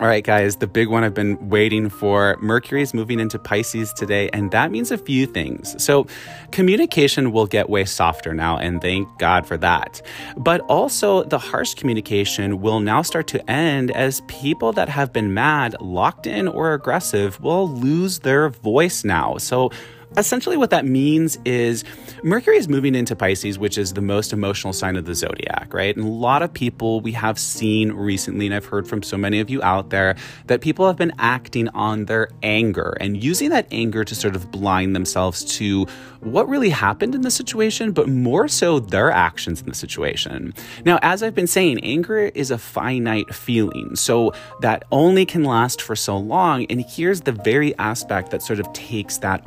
All 0.00 0.06
right, 0.06 0.22
guys, 0.22 0.58
the 0.58 0.68
big 0.68 0.86
one 0.86 1.02
I've 1.02 1.12
been 1.12 1.48
waiting 1.48 1.88
for. 1.88 2.36
Mercury 2.40 2.82
is 2.82 2.94
moving 2.94 3.18
into 3.18 3.36
Pisces 3.36 3.92
today, 3.92 4.30
and 4.32 4.52
that 4.52 4.70
means 4.70 4.92
a 4.92 4.98
few 4.98 5.26
things. 5.26 5.74
So, 5.82 6.06
communication 6.52 7.32
will 7.32 7.46
get 7.46 7.68
way 7.68 7.84
softer 7.84 8.32
now, 8.32 8.58
and 8.58 8.80
thank 8.80 9.08
God 9.18 9.44
for 9.44 9.56
that. 9.56 10.00
But 10.36 10.60
also, 10.68 11.24
the 11.24 11.38
harsh 11.38 11.74
communication 11.74 12.60
will 12.60 12.78
now 12.78 13.02
start 13.02 13.26
to 13.28 13.50
end 13.50 13.90
as 13.90 14.20
people 14.28 14.72
that 14.74 14.88
have 14.88 15.12
been 15.12 15.34
mad, 15.34 15.74
locked 15.80 16.28
in, 16.28 16.46
or 16.46 16.74
aggressive 16.74 17.40
will 17.40 17.68
lose 17.68 18.20
their 18.20 18.50
voice 18.50 19.02
now. 19.02 19.36
So, 19.38 19.72
Essentially, 20.16 20.56
what 20.56 20.70
that 20.70 20.86
means 20.86 21.38
is 21.44 21.84
Mercury 22.22 22.56
is 22.56 22.68
moving 22.68 22.94
into 22.94 23.14
Pisces, 23.14 23.58
which 23.58 23.76
is 23.76 23.92
the 23.92 24.00
most 24.00 24.32
emotional 24.32 24.72
sign 24.72 24.96
of 24.96 25.04
the 25.04 25.14
zodiac, 25.14 25.72
right? 25.72 25.94
And 25.94 26.04
a 26.04 26.08
lot 26.08 26.42
of 26.42 26.52
people 26.52 27.00
we 27.00 27.12
have 27.12 27.38
seen 27.38 27.92
recently, 27.92 28.46
and 28.46 28.54
I've 28.54 28.64
heard 28.64 28.88
from 28.88 29.02
so 29.02 29.16
many 29.16 29.38
of 29.38 29.50
you 29.50 29.62
out 29.62 29.90
there, 29.90 30.16
that 30.46 30.60
people 30.60 30.86
have 30.86 30.96
been 30.96 31.12
acting 31.18 31.68
on 31.68 32.06
their 32.06 32.30
anger 32.42 32.96
and 33.00 33.22
using 33.22 33.50
that 33.50 33.68
anger 33.70 34.02
to 34.02 34.14
sort 34.14 34.34
of 34.34 34.50
blind 34.50 34.96
themselves 34.96 35.44
to 35.56 35.86
what 36.20 36.48
really 36.48 36.70
happened 36.70 37.14
in 37.14 37.20
the 37.20 37.30
situation, 37.30 37.92
but 37.92 38.08
more 38.08 38.48
so 38.48 38.80
their 38.80 39.10
actions 39.10 39.60
in 39.60 39.68
the 39.68 39.74
situation. 39.74 40.52
Now, 40.84 40.98
as 41.02 41.22
I've 41.22 41.34
been 41.34 41.46
saying, 41.46 41.78
anger 41.84 42.18
is 42.18 42.50
a 42.50 42.58
finite 42.58 43.32
feeling, 43.34 43.94
so 43.94 44.32
that 44.60 44.84
only 44.90 45.24
can 45.26 45.44
last 45.44 45.80
for 45.80 45.94
so 45.94 46.16
long. 46.16 46.66
And 46.70 46.84
here's 46.88 47.20
the 47.20 47.32
very 47.32 47.76
aspect 47.78 48.30
that 48.30 48.42
sort 48.42 48.58
of 48.58 48.72
takes 48.72 49.18
that 49.18 49.44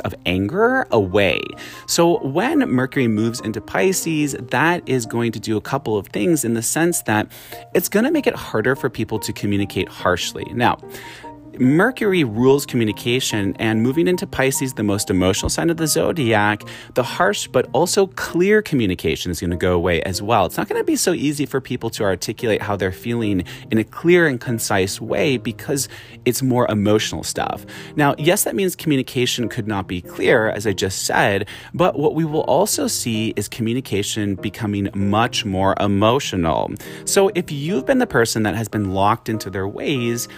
of 0.00 0.14
anger 0.26 0.86
away. 0.90 1.40
So 1.86 2.18
when 2.26 2.58
Mercury 2.68 3.08
moves 3.08 3.40
into 3.40 3.60
Pisces, 3.60 4.32
that 4.32 4.88
is 4.88 5.06
going 5.06 5.32
to 5.32 5.40
do 5.40 5.56
a 5.56 5.60
couple 5.60 5.96
of 5.96 6.08
things 6.08 6.44
in 6.44 6.54
the 6.54 6.62
sense 6.62 7.02
that 7.02 7.30
it's 7.74 7.88
going 7.88 8.04
to 8.04 8.10
make 8.10 8.26
it 8.26 8.34
harder 8.34 8.74
for 8.74 8.90
people 8.90 9.18
to 9.20 9.32
communicate 9.32 9.88
harshly. 9.88 10.44
Now, 10.52 10.78
Mercury 11.58 12.22
rules 12.22 12.64
communication, 12.64 13.56
and 13.58 13.82
moving 13.82 14.06
into 14.06 14.28
Pisces, 14.28 14.74
the 14.74 14.84
most 14.84 15.10
emotional 15.10 15.48
sign 15.48 15.70
of 15.70 15.76
the 15.76 15.88
zodiac, 15.88 16.62
the 16.94 17.02
harsh 17.02 17.48
but 17.48 17.68
also 17.72 18.06
clear 18.06 18.62
communication 18.62 19.32
is 19.32 19.40
going 19.40 19.50
to 19.50 19.56
go 19.56 19.74
away 19.74 20.00
as 20.02 20.22
well. 20.22 20.46
It's 20.46 20.56
not 20.56 20.68
going 20.68 20.80
to 20.80 20.84
be 20.84 20.94
so 20.94 21.12
easy 21.12 21.46
for 21.46 21.60
people 21.60 21.90
to 21.90 22.04
articulate 22.04 22.62
how 22.62 22.76
they're 22.76 22.92
feeling 22.92 23.44
in 23.72 23.78
a 23.78 23.84
clear 23.84 24.28
and 24.28 24.40
concise 24.40 25.00
way 25.00 25.36
because 25.36 25.88
it's 26.24 26.42
more 26.42 26.70
emotional 26.70 27.24
stuff. 27.24 27.66
Now, 27.96 28.14
yes, 28.18 28.44
that 28.44 28.54
means 28.54 28.76
communication 28.76 29.48
could 29.48 29.66
not 29.66 29.88
be 29.88 30.00
clear, 30.00 30.50
as 30.50 30.64
I 30.64 30.72
just 30.72 31.06
said, 31.06 31.48
but 31.74 31.98
what 31.98 32.14
we 32.14 32.24
will 32.24 32.42
also 32.42 32.86
see 32.86 33.32
is 33.34 33.48
communication 33.48 34.36
becoming 34.36 34.90
much 34.94 35.44
more 35.44 35.74
emotional. 35.80 36.70
So 37.04 37.32
if 37.34 37.50
you've 37.50 37.84
been 37.84 37.98
the 37.98 38.06
person 38.06 38.44
that 38.44 38.54
has 38.54 38.68
been 38.68 38.92
locked 38.92 39.28
into 39.28 39.50
their 39.50 39.66
ways, 39.66 40.28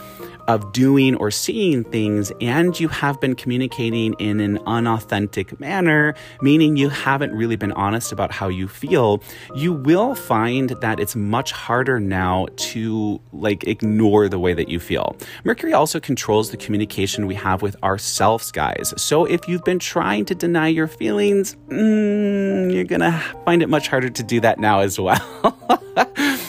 of 0.50 0.72
doing 0.72 1.14
or 1.16 1.30
seeing 1.30 1.84
things, 1.84 2.32
and 2.40 2.78
you 2.80 2.88
have 2.88 3.20
been 3.20 3.36
communicating 3.36 4.14
in 4.14 4.40
an 4.40 4.58
unauthentic 4.66 5.60
manner, 5.60 6.12
meaning 6.42 6.76
you 6.76 6.88
haven't 6.88 7.32
really 7.32 7.54
been 7.54 7.70
honest 7.72 8.10
about 8.10 8.32
how 8.32 8.48
you 8.48 8.66
feel, 8.66 9.22
you 9.54 9.72
will 9.72 10.16
find 10.16 10.70
that 10.80 10.98
it's 10.98 11.14
much 11.14 11.52
harder 11.52 12.00
now 12.00 12.48
to 12.56 13.20
like 13.32 13.62
ignore 13.64 14.28
the 14.28 14.40
way 14.40 14.52
that 14.52 14.68
you 14.68 14.80
feel. 14.80 15.16
Mercury 15.44 15.72
also 15.72 16.00
controls 16.00 16.50
the 16.50 16.56
communication 16.56 17.28
we 17.28 17.36
have 17.36 17.62
with 17.62 17.80
ourselves, 17.84 18.50
guys. 18.50 18.92
So 18.96 19.24
if 19.26 19.46
you've 19.46 19.64
been 19.64 19.78
trying 19.78 20.24
to 20.26 20.34
deny 20.34 20.66
your 20.66 20.88
feelings, 20.88 21.56
mm, 21.68 22.74
you're 22.74 22.84
gonna 22.84 23.22
find 23.44 23.62
it 23.62 23.68
much 23.68 23.86
harder 23.86 24.10
to 24.10 24.22
do 24.24 24.40
that 24.40 24.58
now 24.58 24.80
as 24.80 24.98
well. 24.98 25.20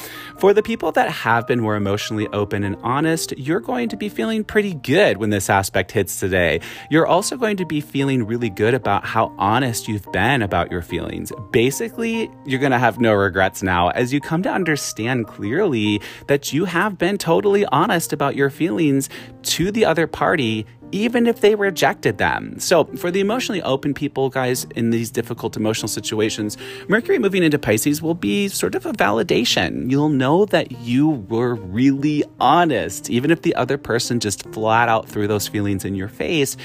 For 0.42 0.56
the 0.56 0.64
people 0.64 0.92
that 0.94 1.08
have 1.12 1.46
been 1.46 1.60
more 1.60 1.76
emotionally 1.76 2.28
open 2.30 2.64
and 2.64 2.76
honest, 2.82 3.32
you're 3.38 3.60
going 3.60 3.90
to 3.90 3.96
be 3.96 4.10
feeling 4.10 4.44
pretty 4.44 4.74
good 4.74 5.18
when 5.18 5.30
this 5.30 5.52
aspect 5.52 5.92
hits 5.92 6.20
today. 6.20 6.62
You're 6.90 7.06
also 7.06 7.38
going 7.38 7.58
to 7.58 7.66
be 7.66 7.80
feeling 7.80 8.26
really 8.26 8.50
good 8.50 8.74
about 8.74 9.06
how 9.06 9.36
honest 9.38 9.88
you've 9.88 10.12
been 10.12 10.42
about 10.42 10.72
your 10.72 10.82
feelings. 10.82 11.32
Basically, 11.52 12.28
you're 12.48 12.60
going 12.60 12.72
to 12.72 12.80
have 12.80 13.00
no 13.00 13.14
regrets 13.14 13.62
now 13.62 13.90
as 13.90 14.12
you 14.12 14.20
come 14.20 14.42
to 14.42 14.52
understand 14.52 15.28
clearly 15.28 16.02
that 16.26 16.52
you 16.52 16.66
have 16.66 16.98
been 16.98 17.20
totally 17.20 17.64
honest 17.68 18.12
about 18.12 18.36
your 18.36 18.50
feelings 18.50 19.12
to 19.44 19.70
the 19.70 19.86
other 19.86 20.08
party 20.08 20.66
even 20.92 21.28
if 21.28 21.42
they 21.42 21.56
rejected 21.56 22.18
them. 22.18 22.60
So, 22.60 22.86
for 22.98 23.12
the 23.12 23.20
emotionally 23.20 23.62
open 23.62 23.94
people, 23.94 24.30
guys, 24.30 24.66
in 24.76 24.90
these 24.90 25.12
difficult 25.12 25.58
emotional 25.58 25.88
situations, 25.88 26.58
Mercury 26.88 27.20
moving 27.20 27.44
into 27.44 27.60
Pisces 27.60 28.02
will 28.02 28.14
be 28.14 28.48
sort 28.48 28.76
of 28.76 28.86
a 28.86 28.94
validation. 28.94 29.90
You'll 29.90 30.10
know 30.10 30.46
that 30.46 30.72
you 30.82 31.10
were 31.10 31.56
really 31.56 32.24
honest, 32.40 33.10
even 33.10 33.32
if 33.32 33.42
the 33.42 33.56
other 33.56 33.78
person 33.78 34.20
just 34.20 34.48
flat 34.52 34.90
out 34.90 35.08
threw 35.08 35.28
those 35.28 35.48
feelings 35.48 35.86
in 35.86 35.96
your 35.96 36.10
face. 36.10 36.58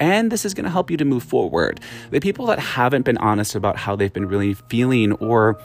And 0.00 0.32
this 0.32 0.44
is 0.44 0.54
going 0.54 0.64
to 0.64 0.70
help 0.70 0.90
you 0.90 0.96
to 0.96 1.04
move 1.04 1.22
forward. 1.22 1.80
The 2.10 2.20
people 2.20 2.46
that 2.46 2.58
haven't 2.58 3.02
been 3.02 3.18
honest 3.18 3.54
about 3.54 3.76
how 3.76 3.94
they've 3.94 4.12
been 4.12 4.26
really 4.26 4.54
feeling 4.54 5.12
or 5.12 5.60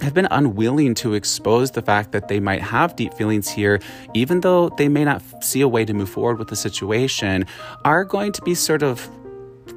have 0.00 0.14
been 0.14 0.28
unwilling 0.30 0.94
to 0.94 1.14
expose 1.14 1.72
the 1.72 1.82
fact 1.82 2.12
that 2.12 2.28
they 2.28 2.40
might 2.40 2.62
have 2.62 2.96
deep 2.96 3.12
feelings 3.14 3.48
here, 3.48 3.80
even 4.14 4.40
though 4.40 4.70
they 4.70 4.88
may 4.88 5.04
not 5.04 5.22
see 5.44 5.60
a 5.60 5.68
way 5.68 5.84
to 5.84 5.92
move 5.92 6.08
forward 6.08 6.38
with 6.38 6.48
the 6.48 6.56
situation, 6.56 7.44
are 7.84 8.04
going 8.04 8.32
to 8.32 8.42
be 8.42 8.54
sort 8.54 8.82
of 8.82 9.08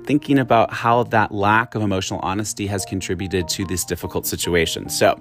thinking 0.05 0.37
about 0.37 0.71
how 0.71 1.03
that 1.03 1.31
lack 1.31 1.75
of 1.75 1.81
emotional 1.81 2.19
honesty 2.21 2.67
has 2.67 2.85
contributed 2.85 3.47
to 3.49 3.65
this 3.65 3.83
difficult 3.83 4.25
situation. 4.25 4.89
So, 4.89 5.19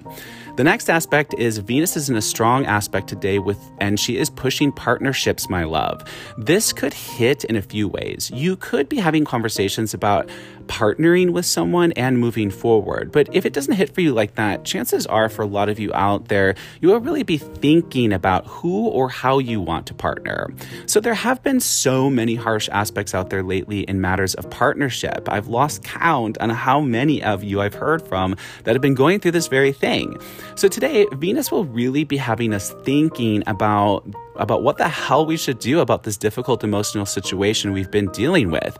the 0.57 0.65
next 0.65 0.89
aspect 0.89 1.35
is 1.37 1.59
Venus 1.59 1.97
is 1.97 2.09
in 2.09 2.17
a 2.17 2.23
strong 2.23 2.65
aspect 2.67 3.09
today 3.09 3.39
with 3.39 3.59
and 3.79 3.99
she 3.99 4.17
is 4.19 4.31
pushing 4.31 4.71
partnerships, 4.71 5.49
my 5.49 5.65
love. 5.65 6.05
This 6.39 6.73
could 6.73 6.93
hit 6.93 7.45
in 7.45 7.57
a 7.57 7.63
few 7.63 7.89
ways. 7.89 8.31
You 8.33 8.57
could 8.57 8.89
be 8.89 8.99
having 8.99 9.25
conversations 9.25 9.95
about 9.95 10.29
partnering 10.67 11.31
with 11.31 11.47
someone 11.47 11.93
and 11.93 12.19
moving 12.19 12.51
forward. 12.51 13.13
But 13.13 13.29
if 13.35 13.47
it 13.47 13.53
doesn't 13.53 13.75
hit 13.75 13.95
for 13.95 14.01
you 14.01 14.13
like 14.13 14.35
that, 14.35 14.65
chances 14.65 15.07
are 15.07 15.29
for 15.29 15.43
a 15.43 15.47
lot 15.47 15.69
of 15.69 15.79
you 15.79 15.93
out 15.95 16.29
there, 16.29 16.55
you 16.81 16.89
will 16.89 17.01
really 17.01 17.23
be 17.23 17.39
thinking 17.39 18.13
about 18.13 18.47
who 18.47 18.89
or 18.89 19.09
how 19.09 19.39
you 19.39 19.61
want 19.61 19.87
to 19.87 19.95
partner. 19.95 20.53
So 20.87 21.01
there 21.01 21.15
have 21.15 21.43
been 21.43 21.61
so 21.61 22.11
many 22.11 22.35
harsh 22.35 22.69
aspects 22.71 23.15
out 23.15 23.31
there 23.31 23.43
lately 23.43 23.81
in 23.81 24.01
matters 24.01 24.35
of 24.35 24.49
partnership. 24.51 25.29
I've 25.29 25.49
lost 25.49 25.85
count 25.85 26.39
on 26.39 26.51
how 26.51 26.81
many 26.81 27.23
of 27.23 27.45
you 27.45 27.61
I've 27.61 27.75
heard 27.75 28.07
from 28.07 28.37
that 28.65 28.75
have 28.75 28.83
been 28.83 28.95
going 28.95 29.21
through 29.21 29.33
this 29.33 29.49
very 29.49 29.73
thing. 29.73 30.19
So 30.57 30.69
today, 30.69 31.07
Venus 31.13 31.51
will 31.51 31.65
really 31.65 32.05
be 32.05 32.17
having 32.17 32.53
us 32.53 32.75
thinking 32.85 33.43
about 33.47 34.05
about 34.37 34.63
what 34.63 34.79
the 34.79 34.89
hell 34.89 35.25
we 35.25 35.37
should 35.37 35.59
do 35.59 35.81
about 35.81 36.03
this 36.03 36.17
difficult 36.17 36.65
emotional 36.65 37.07
situation 37.07 37.73
we've 37.73 37.91
been 37.91 38.09
dealing 38.09 38.51
with. 38.51 38.79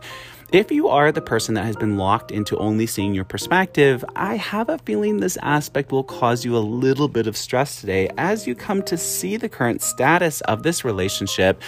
If 0.55 0.71
you 0.71 0.87
are 0.87 1.11
the 1.11 1.19
person 1.19 1.55
that 1.55 1.65
has 1.65 1.75
been 1.75 1.97
locked 1.97 2.31
into 2.31 2.57
only 2.59 2.87
seeing 2.87 3.13
your 3.13 3.25
perspective, 3.25 4.05
I 4.15 4.37
have 4.37 4.69
a 4.69 4.77
feeling 4.77 5.17
this 5.17 5.37
aspect 5.41 5.91
will 5.91 6.05
cause 6.05 6.45
you 6.45 6.55
a 6.55 6.59
little 6.59 7.09
bit 7.09 7.27
of 7.27 7.35
stress 7.35 7.81
today 7.81 8.09
as 8.17 8.47
you 8.47 8.55
come 8.55 8.81
to 8.83 8.97
see 8.97 9.35
the 9.35 9.49
current 9.49 9.81
status 9.81 10.39
of 10.39 10.63
this 10.63 10.85
relationship 10.85 11.61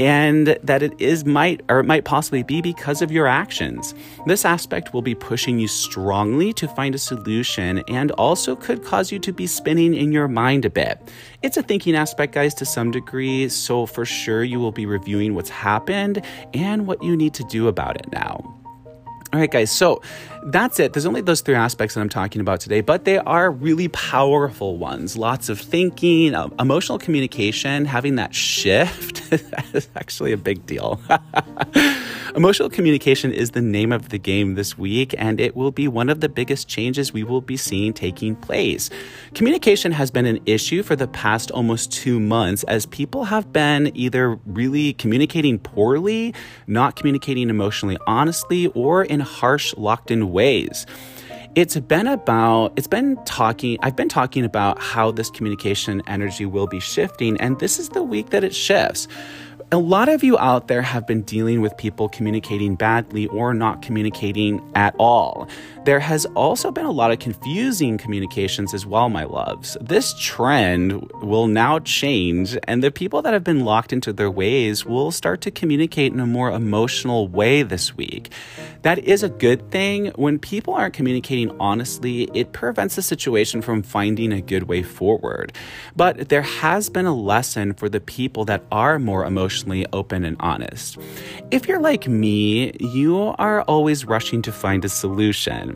and 0.00 0.56
that 0.62 0.82
it 0.82 0.98
is 0.98 1.26
might 1.26 1.60
or 1.68 1.80
it 1.80 1.84
might 1.84 2.06
possibly 2.06 2.42
be 2.42 2.62
because 2.62 3.02
of 3.02 3.12
your 3.12 3.26
actions. 3.26 3.94
This 4.24 4.46
aspect 4.46 4.94
will 4.94 5.02
be 5.02 5.14
pushing 5.14 5.58
you 5.58 5.68
strongly 5.68 6.54
to 6.54 6.66
find 6.68 6.94
a 6.94 6.98
solution 6.98 7.82
and 7.86 8.10
also 8.12 8.56
could 8.56 8.82
cause 8.82 9.12
you 9.12 9.18
to 9.18 9.30
be 9.30 9.46
spinning 9.46 9.92
in 9.92 10.10
your 10.10 10.26
mind 10.26 10.64
a 10.64 10.70
bit. 10.70 10.98
It's 11.42 11.58
a 11.58 11.62
thinking 11.62 11.94
aspect, 11.94 12.32
guys, 12.32 12.54
to 12.54 12.64
some 12.64 12.90
degree, 12.90 13.50
so 13.50 13.84
for 13.84 14.06
sure 14.06 14.42
you 14.42 14.58
will 14.58 14.72
be 14.72 14.86
reviewing 14.86 15.34
what's 15.34 15.50
happened 15.50 16.22
and 16.54 16.86
what 16.86 17.02
you 17.02 17.14
need 17.14 17.34
to 17.34 17.44
do 17.44 17.68
about 17.68 17.96
it 17.96 18.10
now. 18.10 18.56
All 19.32 19.38
right, 19.38 19.50
guys, 19.50 19.70
so 19.70 20.00
that's 20.44 20.80
it. 20.80 20.92
There's 20.92 21.06
only 21.06 21.20
those 21.20 21.40
three 21.40 21.54
aspects 21.54 21.94
that 21.94 22.00
I'm 22.00 22.08
talking 22.08 22.40
about 22.40 22.60
today, 22.60 22.80
but 22.80 23.04
they 23.04 23.18
are 23.18 23.50
really 23.50 23.88
powerful 23.88 24.76
ones. 24.78 25.16
Lots 25.16 25.48
of 25.48 25.60
thinking, 25.60 26.34
uh, 26.34 26.48
emotional 26.58 26.98
communication, 26.98 27.84
having 27.84 28.16
that 28.16 28.34
shift 28.34 29.32
is 29.74 29.88
actually 29.96 30.32
a 30.32 30.36
big 30.36 30.66
deal. 30.66 31.00
Emotional 32.36 32.70
communication 32.70 33.32
is 33.32 33.50
the 33.50 33.60
name 33.60 33.90
of 33.90 34.10
the 34.10 34.18
game 34.18 34.54
this 34.54 34.78
week, 34.78 35.14
and 35.18 35.40
it 35.40 35.56
will 35.56 35.72
be 35.72 35.88
one 35.88 36.08
of 36.08 36.20
the 36.20 36.28
biggest 36.28 36.68
changes 36.68 37.12
we 37.12 37.24
will 37.24 37.40
be 37.40 37.56
seeing 37.56 37.92
taking 37.92 38.36
place. 38.36 38.88
Communication 39.34 39.90
has 39.90 40.12
been 40.12 40.26
an 40.26 40.38
issue 40.46 40.84
for 40.84 40.94
the 40.94 41.08
past 41.08 41.50
almost 41.50 41.92
two 41.92 42.20
months 42.20 42.62
as 42.64 42.86
people 42.86 43.24
have 43.24 43.52
been 43.52 43.90
either 43.96 44.38
really 44.46 44.92
communicating 44.92 45.58
poorly, 45.58 46.32
not 46.68 46.94
communicating 46.94 47.50
emotionally 47.50 47.98
honestly, 48.06 48.68
or 48.68 49.02
in 49.02 49.18
harsh, 49.18 49.74
locked 49.76 50.12
in 50.12 50.29
ways 50.30 50.86
it's 51.54 51.76
been 51.76 52.06
about 52.06 52.72
it's 52.76 52.86
been 52.86 53.16
talking 53.24 53.76
i've 53.82 53.96
been 53.96 54.08
talking 54.08 54.44
about 54.44 54.80
how 54.80 55.10
this 55.10 55.30
communication 55.30 56.02
energy 56.06 56.46
will 56.46 56.66
be 56.66 56.80
shifting 56.80 57.40
and 57.40 57.58
this 57.58 57.78
is 57.78 57.88
the 57.90 58.02
week 58.02 58.30
that 58.30 58.44
it 58.44 58.54
shifts 58.54 59.08
a 59.72 59.78
lot 59.78 60.08
of 60.08 60.24
you 60.24 60.36
out 60.38 60.66
there 60.66 60.82
have 60.82 61.06
been 61.06 61.22
dealing 61.22 61.60
with 61.60 61.76
people 61.76 62.08
communicating 62.08 62.74
badly 62.74 63.28
or 63.28 63.54
not 63.54 63.82
communicating 63.82 64.60
at 64.74 64.96
all. 64.98 65.48
There 65.84 66.00
has 66.00 66.26
also 66.36 66.70
been 66.70 66.84
a 66.84 66.90
lot 66.90 67.10
of 67.10 67.20
confusing 67.20 67.96
communications 67.96 68.74
as 68.74 68.84
well, 68.84 69.08
my 69.08 69.24
loves. 69.24 69.78
This 69.80 70.14
trend 70.20 71.10
will 71.22 71.46
now 71.46 71.78
change, 71.78 72.54
and 72.64 72.84
the 72.84 72.90
people 72.90 73.22
that 73.22 73.32
have 73.32 73.44
been 73.44 73.64
locked 73.64 73.90
into 73.90 74.12
their 74.12 74.30
ways 74.30 74.84
will 74.84 75.10
start 75.10 75.40
to 75.40 75.50
communicate 75.50 76.12
in 76.12 76.20
a 76.20 76.26
more 76.26 76.50
emotional 76.50 77.28
way 77.28 77.62
this 77.62 77.96
week. 77.96 78.30
That 78.82 78.98
is 78.98 79.22
a 79.22 79.30
good 79.30 79.70
thing. 79.70 80.12
When 80.16 80.38
people 80.38 80.74
aren't 80.74 80.94
communicating 80.94 81.50
honestly, 81.58 82.28
it 82.34 82.52
prevents 82.52 82.96
the 82.96 83.02
situation 83.02 83.62
from 83.62 83.82
finding 83.82 84.32
a 84.32 84.42
good 84.42 84.64
way 84.64 84.82
forward. 84.82 85.52
But 85.96 86.28
there 86.28 86.42
has 86.42 86.90
been 86.90 87.06
a 87.06 87.14
lesson 87.14 87.72
for 87.72 87.88
the 87.88 88.00
people 88.00 88.44
that 88.46 88.64
are 88.70 88.98
more 88.98 89.24
emotionally 89.24 89.86
open 89.94 90.24
and 90.24 90.36
honest. 90.40 90.98
If 91.50 91.66
you're 91.66 91.80
like 91.80 92.06
me, 92.06 92.72
you 92.80 93.34
are 93.38 93.62
always 93.62 94.04
rushing 94.04 94.42
to 94.42 94.52
find 94.52 94.84
a 94.84 94.88
solution. 94.90 95.69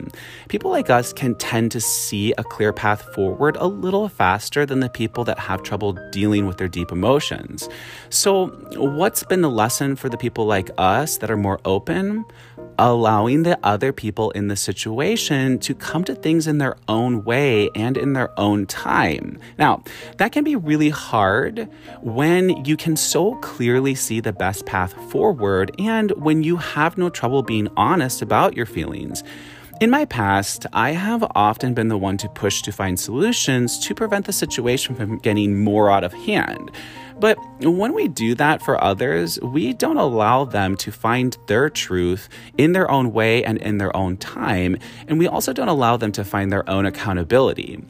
People 0.49 0.71
like 0.71 0.89
us 0.89 1.13
can 1.13 1.35
tend 1.35 1.71
to 1.71 1.79
see 1.79 2.33
a 2.37 2.43
clear 2.43 2.73
path 2.73 3.01
forward 3.13 3.55
a 3.57 3.67
little 3.67 4.07
faster 4.09 4.65
than 4.65 4.79
the 4.79 4.89
people 4.89 5.23
that 5.25 5.39
have 5.39 5.63
trouble 5.63 5.93
dealing 6.11 6.45
with 6.45 6.57
their 6.57 6.67
deep 6.67 6.91
emotions. 6.91 7.67
So, 8.09 8.47
what's 8.75 9.23
been 9.23 9.41
the 9.41 9.49
lesson 9.49 9.95
for 9.95 10.09
the 10.09 10.17
people 10.17 10.45
like 10.45 10.69
us 10.77 11.17
that 11.17 11.31
are 11.31 11.37
more 11.37 11.59
open? 11.65 12.25
allowing 12.77 13.43
the 13.43 13.57
other 13.63 13.93
people 13.93 14.31
in 14.31 14.47
the 14.47 14.55
situation 14.55 15.57
to 15.59 15.73
come 15.73 16.03
to 16.03 16.15
things 16.15 16.47
in 16.47 16.57
their 16.57 16.75
own 16.87 17.23
way 17.23 17.69
and 17.75 17.97
in 17.97 18.13
their 18.13 18.37
own 18.39 18.65
time. 18.65 19.39
Now, 19.57 19.83
that 20.17 20.31
can 20.31 20.43
be 20.43 20.55
really 20.55 20.89
hard 20.89 21.69
when 22.01 22.65
you 22.65 22.77
can 22.77 22.95
so 22.95 23.35
clearly 23.35 23.95
see 23.95 24.19
the 24.19 24.33
best 24.33 24.65
path 24.65 24.93
forward 25.11 25.71
and 25.79 26.11
when 26.11 26.43
you 26.43 26.57
have 26.57 26.97
no 26.97 27.09
trouble 27.09 27.43
being 27.43 27.67
honest 27.77 28.21
about 28.21 28.55
your 28.55 28.65
feelings. 28.65 29.23
In 29.81 29.89
my 29.89 30.05
past, 30.05 30.65
I 30.71 30.91
have 30.91 31.21
often 31.35 31.73
been 31.73 31.89
the 31.89 31.97
one 31.97 32.15
to 32.17 32.29
push 32.29 32.61
to 32.61 32.71
find 32.71 32.97
solutions 32.97 33.77
to 33.79 33.93
prevent 33.93 34.25
the 34.25 34.31
situation 34.31 34.95
from 34.95 35.17
getting 35.17 35.61
more 35.61 35.91
out 35.91 36.05
of 36.05 36.13
hand. 36.13 36.71
But 37.19 37.37
when 37.59 37.93
we 37.93 38.07
do 38.07 38.35
that 38.35 38.61
for 38.61 38.81
others, 38.81 39.37
we 39.41 39.73
don't 39.73 39.97
allow 39.97 40.45
them 40.45 40.77
to 40.77 40.93
find 40.93 41.37
their 41.47 41.69
truth 41.69 42.29
in 42.57 42.71
their 42.71 42.89
own 42.89 43.11
way 43.11 43.43
and 43.43 43.57
in 43.57 43.77
their 43.77 43.93
own 43.93 44.15
time. 44.15 44.77
And 45.09 45.19
we 45.19 45.27
also 45.27 45.51
don't 45.51 45.67
allow 45.67 45.97
them 45.97 46.13
to 46.13 46.23
find 46.23 46.53
their 46.53 46.67
own 46.69 46.85
accountability. 46.85 47.83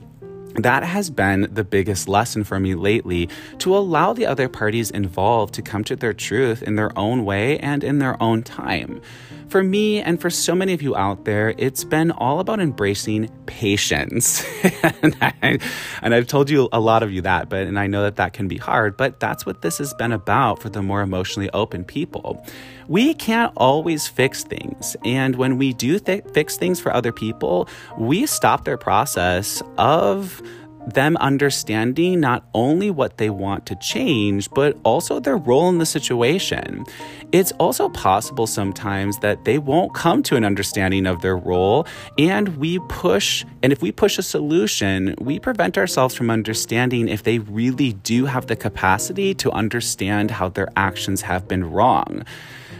That 0.55 0.83
has 0.83 1.09
been 1.09 1.49
the 1.51 1.65
biggest 1.65 2.07
lesson 2.07 2.43
for 2.45 2.59
me 2.59 2.75
lately 2.75 3.29
to 3.59 3.75
allow 3.75 4.13
the 4.13 4.25
other 4.25 4.47
parties 4.47 4.89
involved 4.89 5.53
to 5.55 5.61
come 5.61 5.83
to 5.83 5.95
their 5.95 6.13
truth 6.13 6.63
in 6.63 6.77
their 6.77 6.97
own 6.97 7.25
way 7.25 7.59
and 7.59 7.83
in 7.83 7.99
their 7.99 8.21
own 8.23 8.41
time. 8.41 9.01
For 9.49 9.63
me 9.63 10.01
and 10.01 10.19
for 10.19 10.29
so 10.29 10.55
many 10.55 10.73
of 10.73 10.81
you 10.81 10.95
out 10.95 11.25
there, 11.25 11.53
it's 11.57 11.83
been 11.83 12.11
all 12.11 12.39
about 12.39 12.59
embracing 12.59 13.29
patience. 13.45 14.43
and, 15.01 15.15
I, 15.21 15.59
have 16.01 16.27
told 16.27 16.49
you 16.49 16.67
a 16.71 16.79
lot 16.79 17.03
of 17.03 17.11
you 17.11 17.21
that, 17.21 17.47
but 17.47 17.67
and 17.67 17.79
I 17.79 17.87
know 17.87 18.01
that 18.03 18.15
that 18.15 18.33
can 18.33 18.47
be 18.47 18.57
hard, 18.57 18.97
but 18.97 19.19
that's 19.19 19.45
what 19.45 19.61
this 19.61 19.77
has 19.77 19.93
been 19.93 20.11
about 20.11 20.61
for 20.61 20.69
the 20.69 20.81
more 20.81 21.01
emotionally 21.01 21.49
open 21.51 21.85
people. 21.85 22.43
We 22.87 23.13
can't 23.13 23.53
always 23.55 24.07
fix 24.07 24.43
things, 24.43 24.95
and 25.05 25.35
when 25.35 25.57
we 25.57 25.73
do 25.73 25.99
th- 25.99 26.25
fix 26.33 26.57
things 26.57 26.79
for 26.79 26.93
other 26.93 27.11
people, 27.11 27.69
we 27.97 28.25
stop 28.25 28.65
their 28.65 28.77
process 28.77 29.61
of 29.77 30.41
them 30.87 31.17
understanding 31.17 32.19
not 32.19 32.45
only 32.53 32.91
what 32.91 33.17
they 33.17 33.29
want 33.29 33.65
to 33.67 33.75
change, 33.75 34.49
but 34.51 34.77
also 34.83 35.19
their 35.19 35.37
role 35.37 35.69
in 35.69 35.77
the 35.79 35.85
situation. 35.85 36.85
It's 37.31 37.51
also 37.53 37.89
possible 37.89 38.47
sometimes 38.47 39.19
that 39.19 39.43
they 39.43 39.57
won't 39.57 39.93
come 39.93 40.23
to 40.23 40.35
an 40.35 40.45
understanding 40.45 41.05
of 41.05 41.21
their 41.21 41.35
role, 41.35 41.85
and 42.17 42.57
we 42.57 42.79
push, 42.87 43.43
and 43.61 43.73
if 43.73 43.81
we 43.81 43.91
push 43.91 44.17
a 44.17 44.23
solution, 44.23 45.15
we 45.19 45.39
prevent 45.39 45.77
ourselves 45.77 46.15
from 46.15 46.29
understanding 46.29 47.09
if 47.09 47.23
they 47.23 47.39
really 47.39 47.93
do 47.93 48.25
have 48.25 48.47
the 48.47 48.55
capacity 48.55 49.33
to 49.35 49.51
understand 49.51 50.31
how 50.31 50.49
their 50.49 50.69
actions 50.77 51.21
have 51.21 51.47
been 51.47 51.69
wrong. 51.69 52.23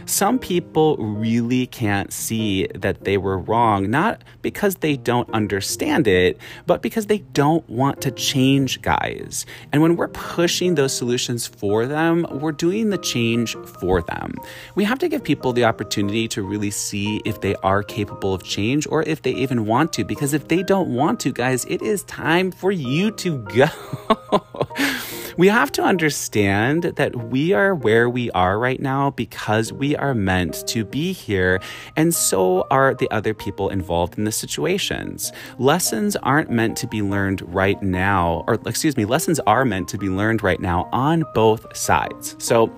Some 0.06 0.38
people 0.38 0.96
really 0.98 1.66
can't 1.66 2.12
see 2.12 2.68
that 2.76 3.02
they 3.02 3.18
were 3.18 3.38
wrong, 3.38 3.90
not 3.90 4.22
because 4.40 4.76
they 4.76 4.96
don't 4.96 5.28
understand 5.30 6.06
it, 6.06 6.38
but 6.64 6.80
because 6.80 7.06
they 7.06 7.18
don't 7.18 7.68
want 7.68 8.00
to 8.02 8.12
change, 8.12 8.80
guys. 8.82 9.44
And 9.72 9.82
when 9.82 9.96
we're 9.96 10.06
pushing 10.08 10.76
those 10.76 10.96
solutions 10.96 11.48
for 11.48 11.86
them, 11.86 12.24
we're 12.30 12.52
doing 12.52 12.90
the 12.90 12.98
change 12.98 13.56
for 13.80 14.00
them. 14.00 14.34
We 14.76 14.84
have 14.84 15.00
to 15.00 15.08
give 15.08 15.24
people 15.24 15.52
the 15.52 15.64
opportunity 15.64 16.28
to 16.28 16.42
really 16.42 16.70
see 16.70 17.20
if 17.24 17.40
they 17.40 17.56
are 17.56 17.82
capable 17.82 18.32
of 18.32 18.44
change 18.44 18.86
or 18.86 19.02
if 19.02 19.22
they 19.22 19.32
even 19.32 19.66
want 19.66 19.92
to, 19.94 20.04
because 20.04 20.32
if 20.32 20.46
they 20.46 20.62
don't 20.62 20.94
want 20.94 21.18
to, 21.20 21.32
guys, 21.32 21.64
it 21.64 21.82
is 21.82 22.04
time 22.04 22.52
for 22.52 22.70
you 22.70 23.10
to 23.10 23.38
go. 23.56 23.68
We 25.38 25.48
have 25.48 25.70
to 25.72 25.82
understand 25.82 26.84
that 26.96 27.14
we 27.30 27.52
are 27.52 27.74
where 27.74 28.08
we 28.08 28.30
are 28.30 28.58
right 28.58 28.80
now 28.80 29.10
because 29.10 29.70
we 29.70 29.94
are 29.94 30.14
meant 30.14 30.66
to 30.68 30.82
be 30.82 31.12
here, 31.12 31.60
and 31.94 32.14
so 32.14 32.66
are 32.70 32.94
the 32.94 33.10
other 33.10 33.34
people 33.34 33.68
involved 33.68 34.16
in 34.16 34.24
the 34.24 34.32
situations. 34.32 35.32
Lessons 35.58 36.16
aren't 36.16 36.50
meant 36.50 36.78
to 36.78 36.86
be 36.86 37.02
learned 37.02 37.42
right 37.54 37.82
now, 37.82 38.44
or 38.48 38.54
excuse 38.64 38.96
me, 38.96 39.04
lessons 39.04 39.38
are 39.40 39.66
meant 39.66 39.88
to 39.88 39.98
be 39.98 40.08
learned 40.08 40.42
right 40.42 40.60
now 40.60 40.88
on 40.90 41.22
both 41.34 41.76
sides. 41.76 42.34
So, 42.38 42.74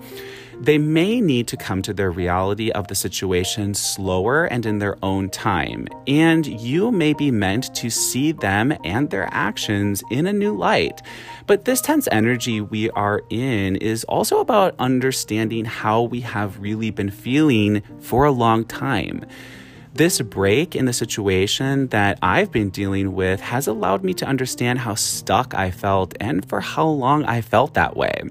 they 0.59 0.77
may 0.77 1.21
need 1.21 1.47
to 1.47 1.57
come 1.57 1.81
to 1.81 1.93
their 1.93 2.11
reality 2.11 2.69
of 2.71 2.87
the 2.87 2.95
situation 2.95 3.73
slower 3.73 4.45
and 4.45 4.65
in 4.65 4.79
their 4.79 4.97
own 5.01 5.29
time, 5.29 5.87
and 6.05 6.45
you 6.45 6.91
may 6.91 7.13
be 7.13 7.31
meant 7.31 7.73
to 7.75 7.89
see 7.89 8.33
them 8.33 8.77
and 8.83 9.09
their 9.09 9.29
actions 9.31 10.03
in 10.11 10.27
a 10.27 10.33
new 10.33 10.55
light. 10.55 11.01
But 11.47 11.65
this 11.65 11.79
tense 11.79 12.07
energy 12.11 12.59
we 12.59 12.89
are 12.91 13.21
in 13.29 13.77
is 13.77 14.03
also 14.03 14.39
about 14.39 14.75
understanding 14.79 15.63
how 15.63 16.01
we 16.03 16.19
have 16.21 16.59
really 16.59 16.91
been 16.91 17.09
feeling 17.09 17.81
for 18.01 18.25
a 18.25 18.31
long 18.31 18.65
time. 18.65 19.25
This 19.93 20.21
break 20.21 20.75
in 20.75 20.85
the 20.85 20.93
situation 20.93 21.87
that 21.87 22.19
I've 22.21 22.51
been 22.51 22.69
dealing 22.69 23.15
with 23.15 23.41
has 23.41 23.67
allowed 23.67 24.03
me 24.03 24.13
to 24.15 24.25
understand 24.25 24.79
how 24.79 24.95
stuck 24.95 25.53
I 25.53 25.71
felt 25.71 26.15
and 26.19 26.47
for 26.47 26.61
how 26.61 26.85
long 26.85 27.25
I 27.25 27.41
felt 27.41 27.73
that 27.73 27.97
way. 27.97 28.21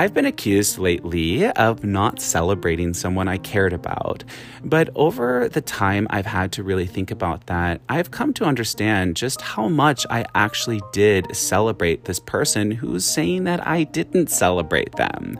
I've 0.00 0.14
been 0.14 0.24
accused 0.24 0.78
lately 0.78 1.46
of 1.46 1.84
not 1.84 2.22
celebrating 2.22 2.94
someone 2.94 3.28
I 3.28 3.36
cared 3.36 3.74
about. 3.74 4.24
But 4.64 4.88
over 4.94 5.46
the 5.50 5.60
time 5.60 6.06
I've 6.08 6.24
had 6.24 6.52
to 6.52 6.62
really 6.62 6.86
think 6.86 7.10
about 7.10 7.48
that, 7.48 7.82
I've 7.86 8.10
come 8.10 8.32
to 8.34 8.46
understand 8.46 9.14
just 9.14 9.42
how 9.42 9.68
much 9.68 10.06
I 10.08 10.24
actually 10.34 10.80
did 10.94 11.36
celebrate 11.36 12.06
this 12.06 12.18
person 12.18 12.70
who's 12.70 13.04
saying 13.04 13.44
that 13.44 13.66
I 13.66 13.84
didn't 13.84 14.30
celebrate 14.30 14.92
them 14.92 15.38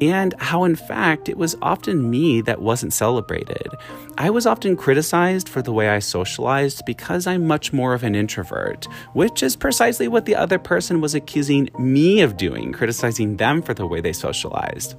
and 0.00 0.34
how, 0.38 0.64
in 0.64 0.76
fact, 0.76 1.28
it 1.28 1.36
was 1.36 1.56
often 1.62 2.10
me 2.10 2.40
that 2.42 2.62
wasn't 2.62 2.92
celebrated. 2.92 3.68
I 4.18 4.30
was 4.30 4.46
often 4.46 4.76
criticized 4.76 5.48
for 5.48 5.62
the 5.62 5.72
way 5.72 5.88
I 5.88 5.98
socialized 5.98 6.84
because 6.86 7.26
I'm 7.26 7.46
much 7.46 7.72
more 7.72 7.94
of 7.94 8.02
an 8.02 8.14
introvert, 8.14 8.86
which 9.12 9.42
is 9.42 9.56
precisely 9.56 10.08
what 10.08 10.24
the 10.24 10.36
other 10.36 10.58
person 10.58 11.00
was 11.00 11.14
accusing 11.14 11.70
me 11.78 12.20
of 12.20 12.36
doing, 12.36 12.72
criticizing 12.72 13.36
them 13.36 13.62
for 13.62 13.74
the 13.74 13.86
way 13.86 14.00
they 14.00 14.12
socialized. 14.12 14.94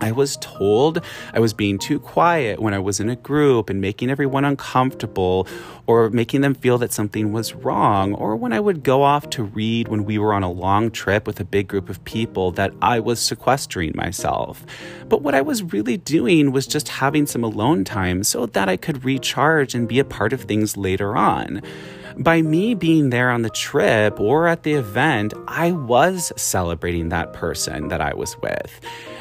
I 0.00 0.12
was 0.12 0.36
told 0.38 1.00
I 1.32 1.40
was 1.40 1.52
being 1.52 1.78
too 1.78 1.98
quiet 1.98 2.60
when 2.60 2.74
I 2.74 2.78
was 2.78 3.00
in 3.00 3.08
a 3.08 3.16
group 3.16 3.70
and 3.70 3.80
making 3.80 4.10
everyone 4.10 4.44
uncomfortable 4.44 5.48
or 5.86 6.10
making 6.10 6.42
them 6.42 6.54
feel 6.54 6.78
that 6.78 6.92
something 6.92 7.32
was 7.32 7.54
wrong, 7.54 8.12
or 8.14 8.36
when 8.36 8.52
I 8.52 8.60
would 8.60 8.82
go 8.82 9.02
off 9.02 9.30
to 9.30 9.44
read 9.44 9.88
when 9.88 10.04
we 10.04 10.18
were 10.18 10.34
on 10.34 10.42
a 10.42 10.50
long 10.50 10.90
trip 10.90 11.26
with 11.26 11.38
a 11.40 11.44
big 11.44 11.68
group 11.68 11.88
of 11.88 12.04
people 12.04 12.50
that 12.52 12.72
I 12.82 13.00
was 13.00 13.20
sequestering 13.20 13.92
myself. 13.94 14.66
But 15.08 15.22
what 15.22 15.34
I 15.34 15.42
was 15.42 15.62
really 15.62 15.96
doing 15.96 16.50
was 16.52 16.66
just 16.66 16.88
having 16.88 17.26
some 17.26 17.44
alone 17.44 17.84
time 17.84 18.24
so 18.24 18.46
that 18.46 18.68
I 18.68 18.76
could 18.76 19.04
recharge 19.04 19.74
and 19.74 19.88
be 19.88 19.98
a 19.98 20.04
part 20.04 20.32
of 20.32 20.42
things 20.42 20.76
later 20.76 21.16
on. 21.16 21.62
By 22.18 22.42
me 22.42 22.74
being 22.74 23.10
there 23.10 23.30
on 23.30 23.42
the 23.42 23.50
trip 23.50 24.18
or 24.18 24.48
at 24.48 24.62
the 24.62 24.72
event, 24.72 25.34
I 25.46 25.72
was 25.72 26.32
celebrating 26.36 27.10
that 27.10 27.32
person 27.32 27.88
that 27.88 28.00
I 28.00 28.14
was 28.14 28.36
with. 28.40 28.80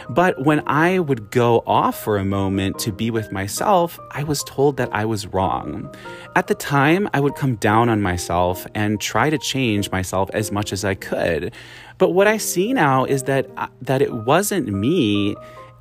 But 0.10 0.46
when 0.46 0.62
I 0.68 1.00
would 1.00 1.32
go 1.32 1.63
off 1.65 2.02
for 2.02 2.18
a 2.18 2.26
moment 2.26 2.80
to 2.80 2.91
be 2.91 3.10
with 3.10 3.32
myself, 3.32 4.00
I 4.12 4.24
was 4.24 4.44
told 4.44 4.78
that 4.78 4.89
I 4.94 5.06
was 5.06 5.28
wrong. 5.28 5.94
At 6.36 6.48
the 6.48 6.56
time, 6.56 7.10
I 7.13 7.20
would 7.20 7.36
come 7.36 7.56
down 7.56 7.89
on 7.89 8.02
myself 8.02 8.68
and 8.76 9.02
try 9.02 9.30
to 9.30 9.38
change 9.38 9.91
myself 9.91 10.30
as 10.34 10.52
much 10.52 10.72
as 10.72 10.86
I 10.86 10.96
could. 10.96 11.54
But 11.98 12.12
what 12.12 12.28
I 12.28 12.38
see 12.38 12.74
now 12.74 13.06
is 13.06 13.24
that 13.24 13.50
uh, 13.58 13.68
that 13.82 14.02
it 14.02 14.13
wasn't 14.13 14.68
me 14.68 15.36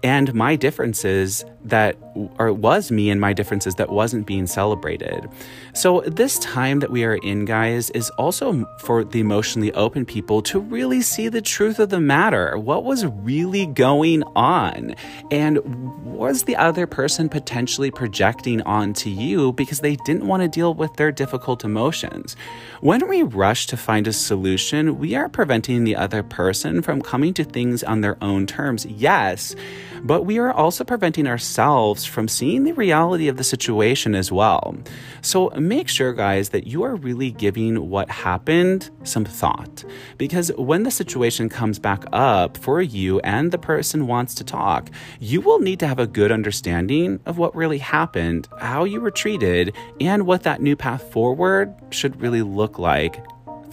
and 0.05 0.33
my 0.35 0.55
differences 0.55 1.45
that 1.65 1.97
or 2.39 2.53
was 2.53 2.93
me 2.93 3.11
and 3.11 3.21
my 3.21 3.33
differences 3.33 3.75
that 3.77 3.91
wasn't 3.91 4.27
being 4.27 4.47
celebrated. 4.47 5.29
So 5.73 6.03
this 6.03 6.39
time 6.39 6.79
that 6.81 6.91
we 6.91 7.05
are 7.05 7.17
in 7.17 7.45
guys 7.45 7.91
is 7.91 8.11
also 8.11 8.65
for 8.79 9.03
the 9.03 9.19
emotionally 9.19 9.73
open 9.73 10.05
people 10.05 10.43
to 10.43 10.61
really 10.61 11.01
see 11.01 11.29
the 11.29 11.41
truth 11.41 11.79
of 11.79 11.89
the 11.89 12.01
matter. 12.01 12.57
What 12.59 12.85
was 12.85 13.07
really 13.07 13.67
going 13.67 14.23
on? 14.37 14.95
And 15.31 15.59
was 16.05 16.45
the 16.45 16.57
other 16.57 16.87
person 16.87 17.29
potentially 17.29 17.91
projecting 17.91 18.63
onto 18.63 19.11
you 19.11 19.53
because 19.53 19.81
they 19.81 19.97
didn't 19.97 20.27
want 20.27 20.43
to 20.43 20.49
deal 20.49 20.75
with 20.75 20.95
their 20.95 21.11
difficult 21.11 21.65
emotions? 21.65 22.37
When 22.81 23.09
we 23.09 23.23
rush 23.23 23.67
to 23.69 23.77
find 23.77 24.07
a 24.07 24.13
solution, 24.13 24.99
we 24.99 25.15
are 25.15 25.29
preventing 25.29 25.85
the 25.85 25.97
other 25.97 26.23
person 26.23 26.83
from 26.83 27.03
coming 27.03 27.35
to 27.35 27.45
things 27.45 27.83
on 27.83 28.03
their 28.03 28.23
own 28.23 28.47
terms. 28.47 28.87
Yes, 28.87 29.57
but 30.03 30.23
we 30.25 30.39
are 30.39 30.53
also 30.53 30.85
preventing 30.85 31.27
ourselves 31.27 32.05
from 32.05 32.29
seeing 32.29 32.65
the 32.65 32.73
reality 32.73 33.29
of 33.29 33.37
the 33.37 33.45
situation 33.45 34.15
as 34.15 34.33
well. 34.33 34.77
So 35.23 35.51
make 35.51 35.89
sure, 35.89 36.13
guys, 36.13 36.51
that 36.51 36.67
you 36.67 36.83
are 36.83 36.97
really 36.97 37.31
giving 37.31 37.89
what 37.89 38.11
happened 38.11 38.91
some 39.05 39.25
thought. 39.25 39.85
Because 40.19 40.53
when 40.57 40.83
the 40.83 40.91
situation 40.91 41.49
comes 41.49 41.79
back 41.79 42.05
up 42.13 42.57
for 42.59 42.83
you 42.83 43.21
and 43.21 43.53
the 43.53 43.59
person 43.59 44.07
wants 44.07 44.35
to 44.37 44.45
talk, 44.45 44.91
you 45.21 45.41
will 45.41 45.61
need 45.61 45.81
to 45.81 45.87
have 45.87 45.99
a 45.99 46.07
good 46.07 46.33
understanding 46.33 47.21
of 47.27 47.39
what 47.39 47.55
really 47.55 47.79
happened, 47.79 48.49
how 48.61 48.85
you 48.85 49.01
were 49.01 49.11
treated, 49.11 49.75
and 50.01 50.27
what 50.27 50.43
that 50.43 50.61
new 50.61 50.77
path 50.77 51.11
forward 51.13 51.75
should 51.91 52.21
really 52.21 52.43
look 52.43 52.79
like 52.79 53.25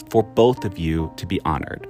for 0.09 0.23
both 0.23 0.65
of 0.65 0.77
you 0.77 1.11
to 1.15 1.25
be 1.25 1.39
honored. 1.41 1.87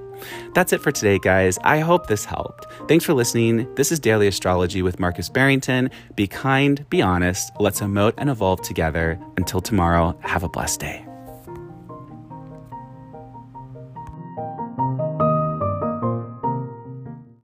That's 0.53 0.73
it 0.73 0.81
for 0.81 0.91
today, 0.91 1.19
guys. 1.19 1.57
I 1.63 1.79
hope 1.79 2.07
this 2.07 2.25
helped. 2.25 2.65
Thanks 2.87 3.05
for 3.05 3.13
listening. 3.13 3.73
This 3.75 3.91
is 3.91 3.99
Daily 3.99 4.27
Astrology 4.27 4.81
with 4.81 4.99
Marcus 4.99 5.29
Barrington. 5.29 5.89
Be 6.15 6.27
kind, 6.27 6.87
be 6.89 7.01
honest, 7.01 7.51
let's 7.59 7.81
emote 7.81 8.13
and 8.17 8.29
evolve 8.29 8.61
together. 8.61 9.19
Until 9.37 9.61
tomorrow, 9.61 10.17
have 10.21 10.43
a 10.43 10.49
blessed 10.49 10.79
day. 10.79 11.10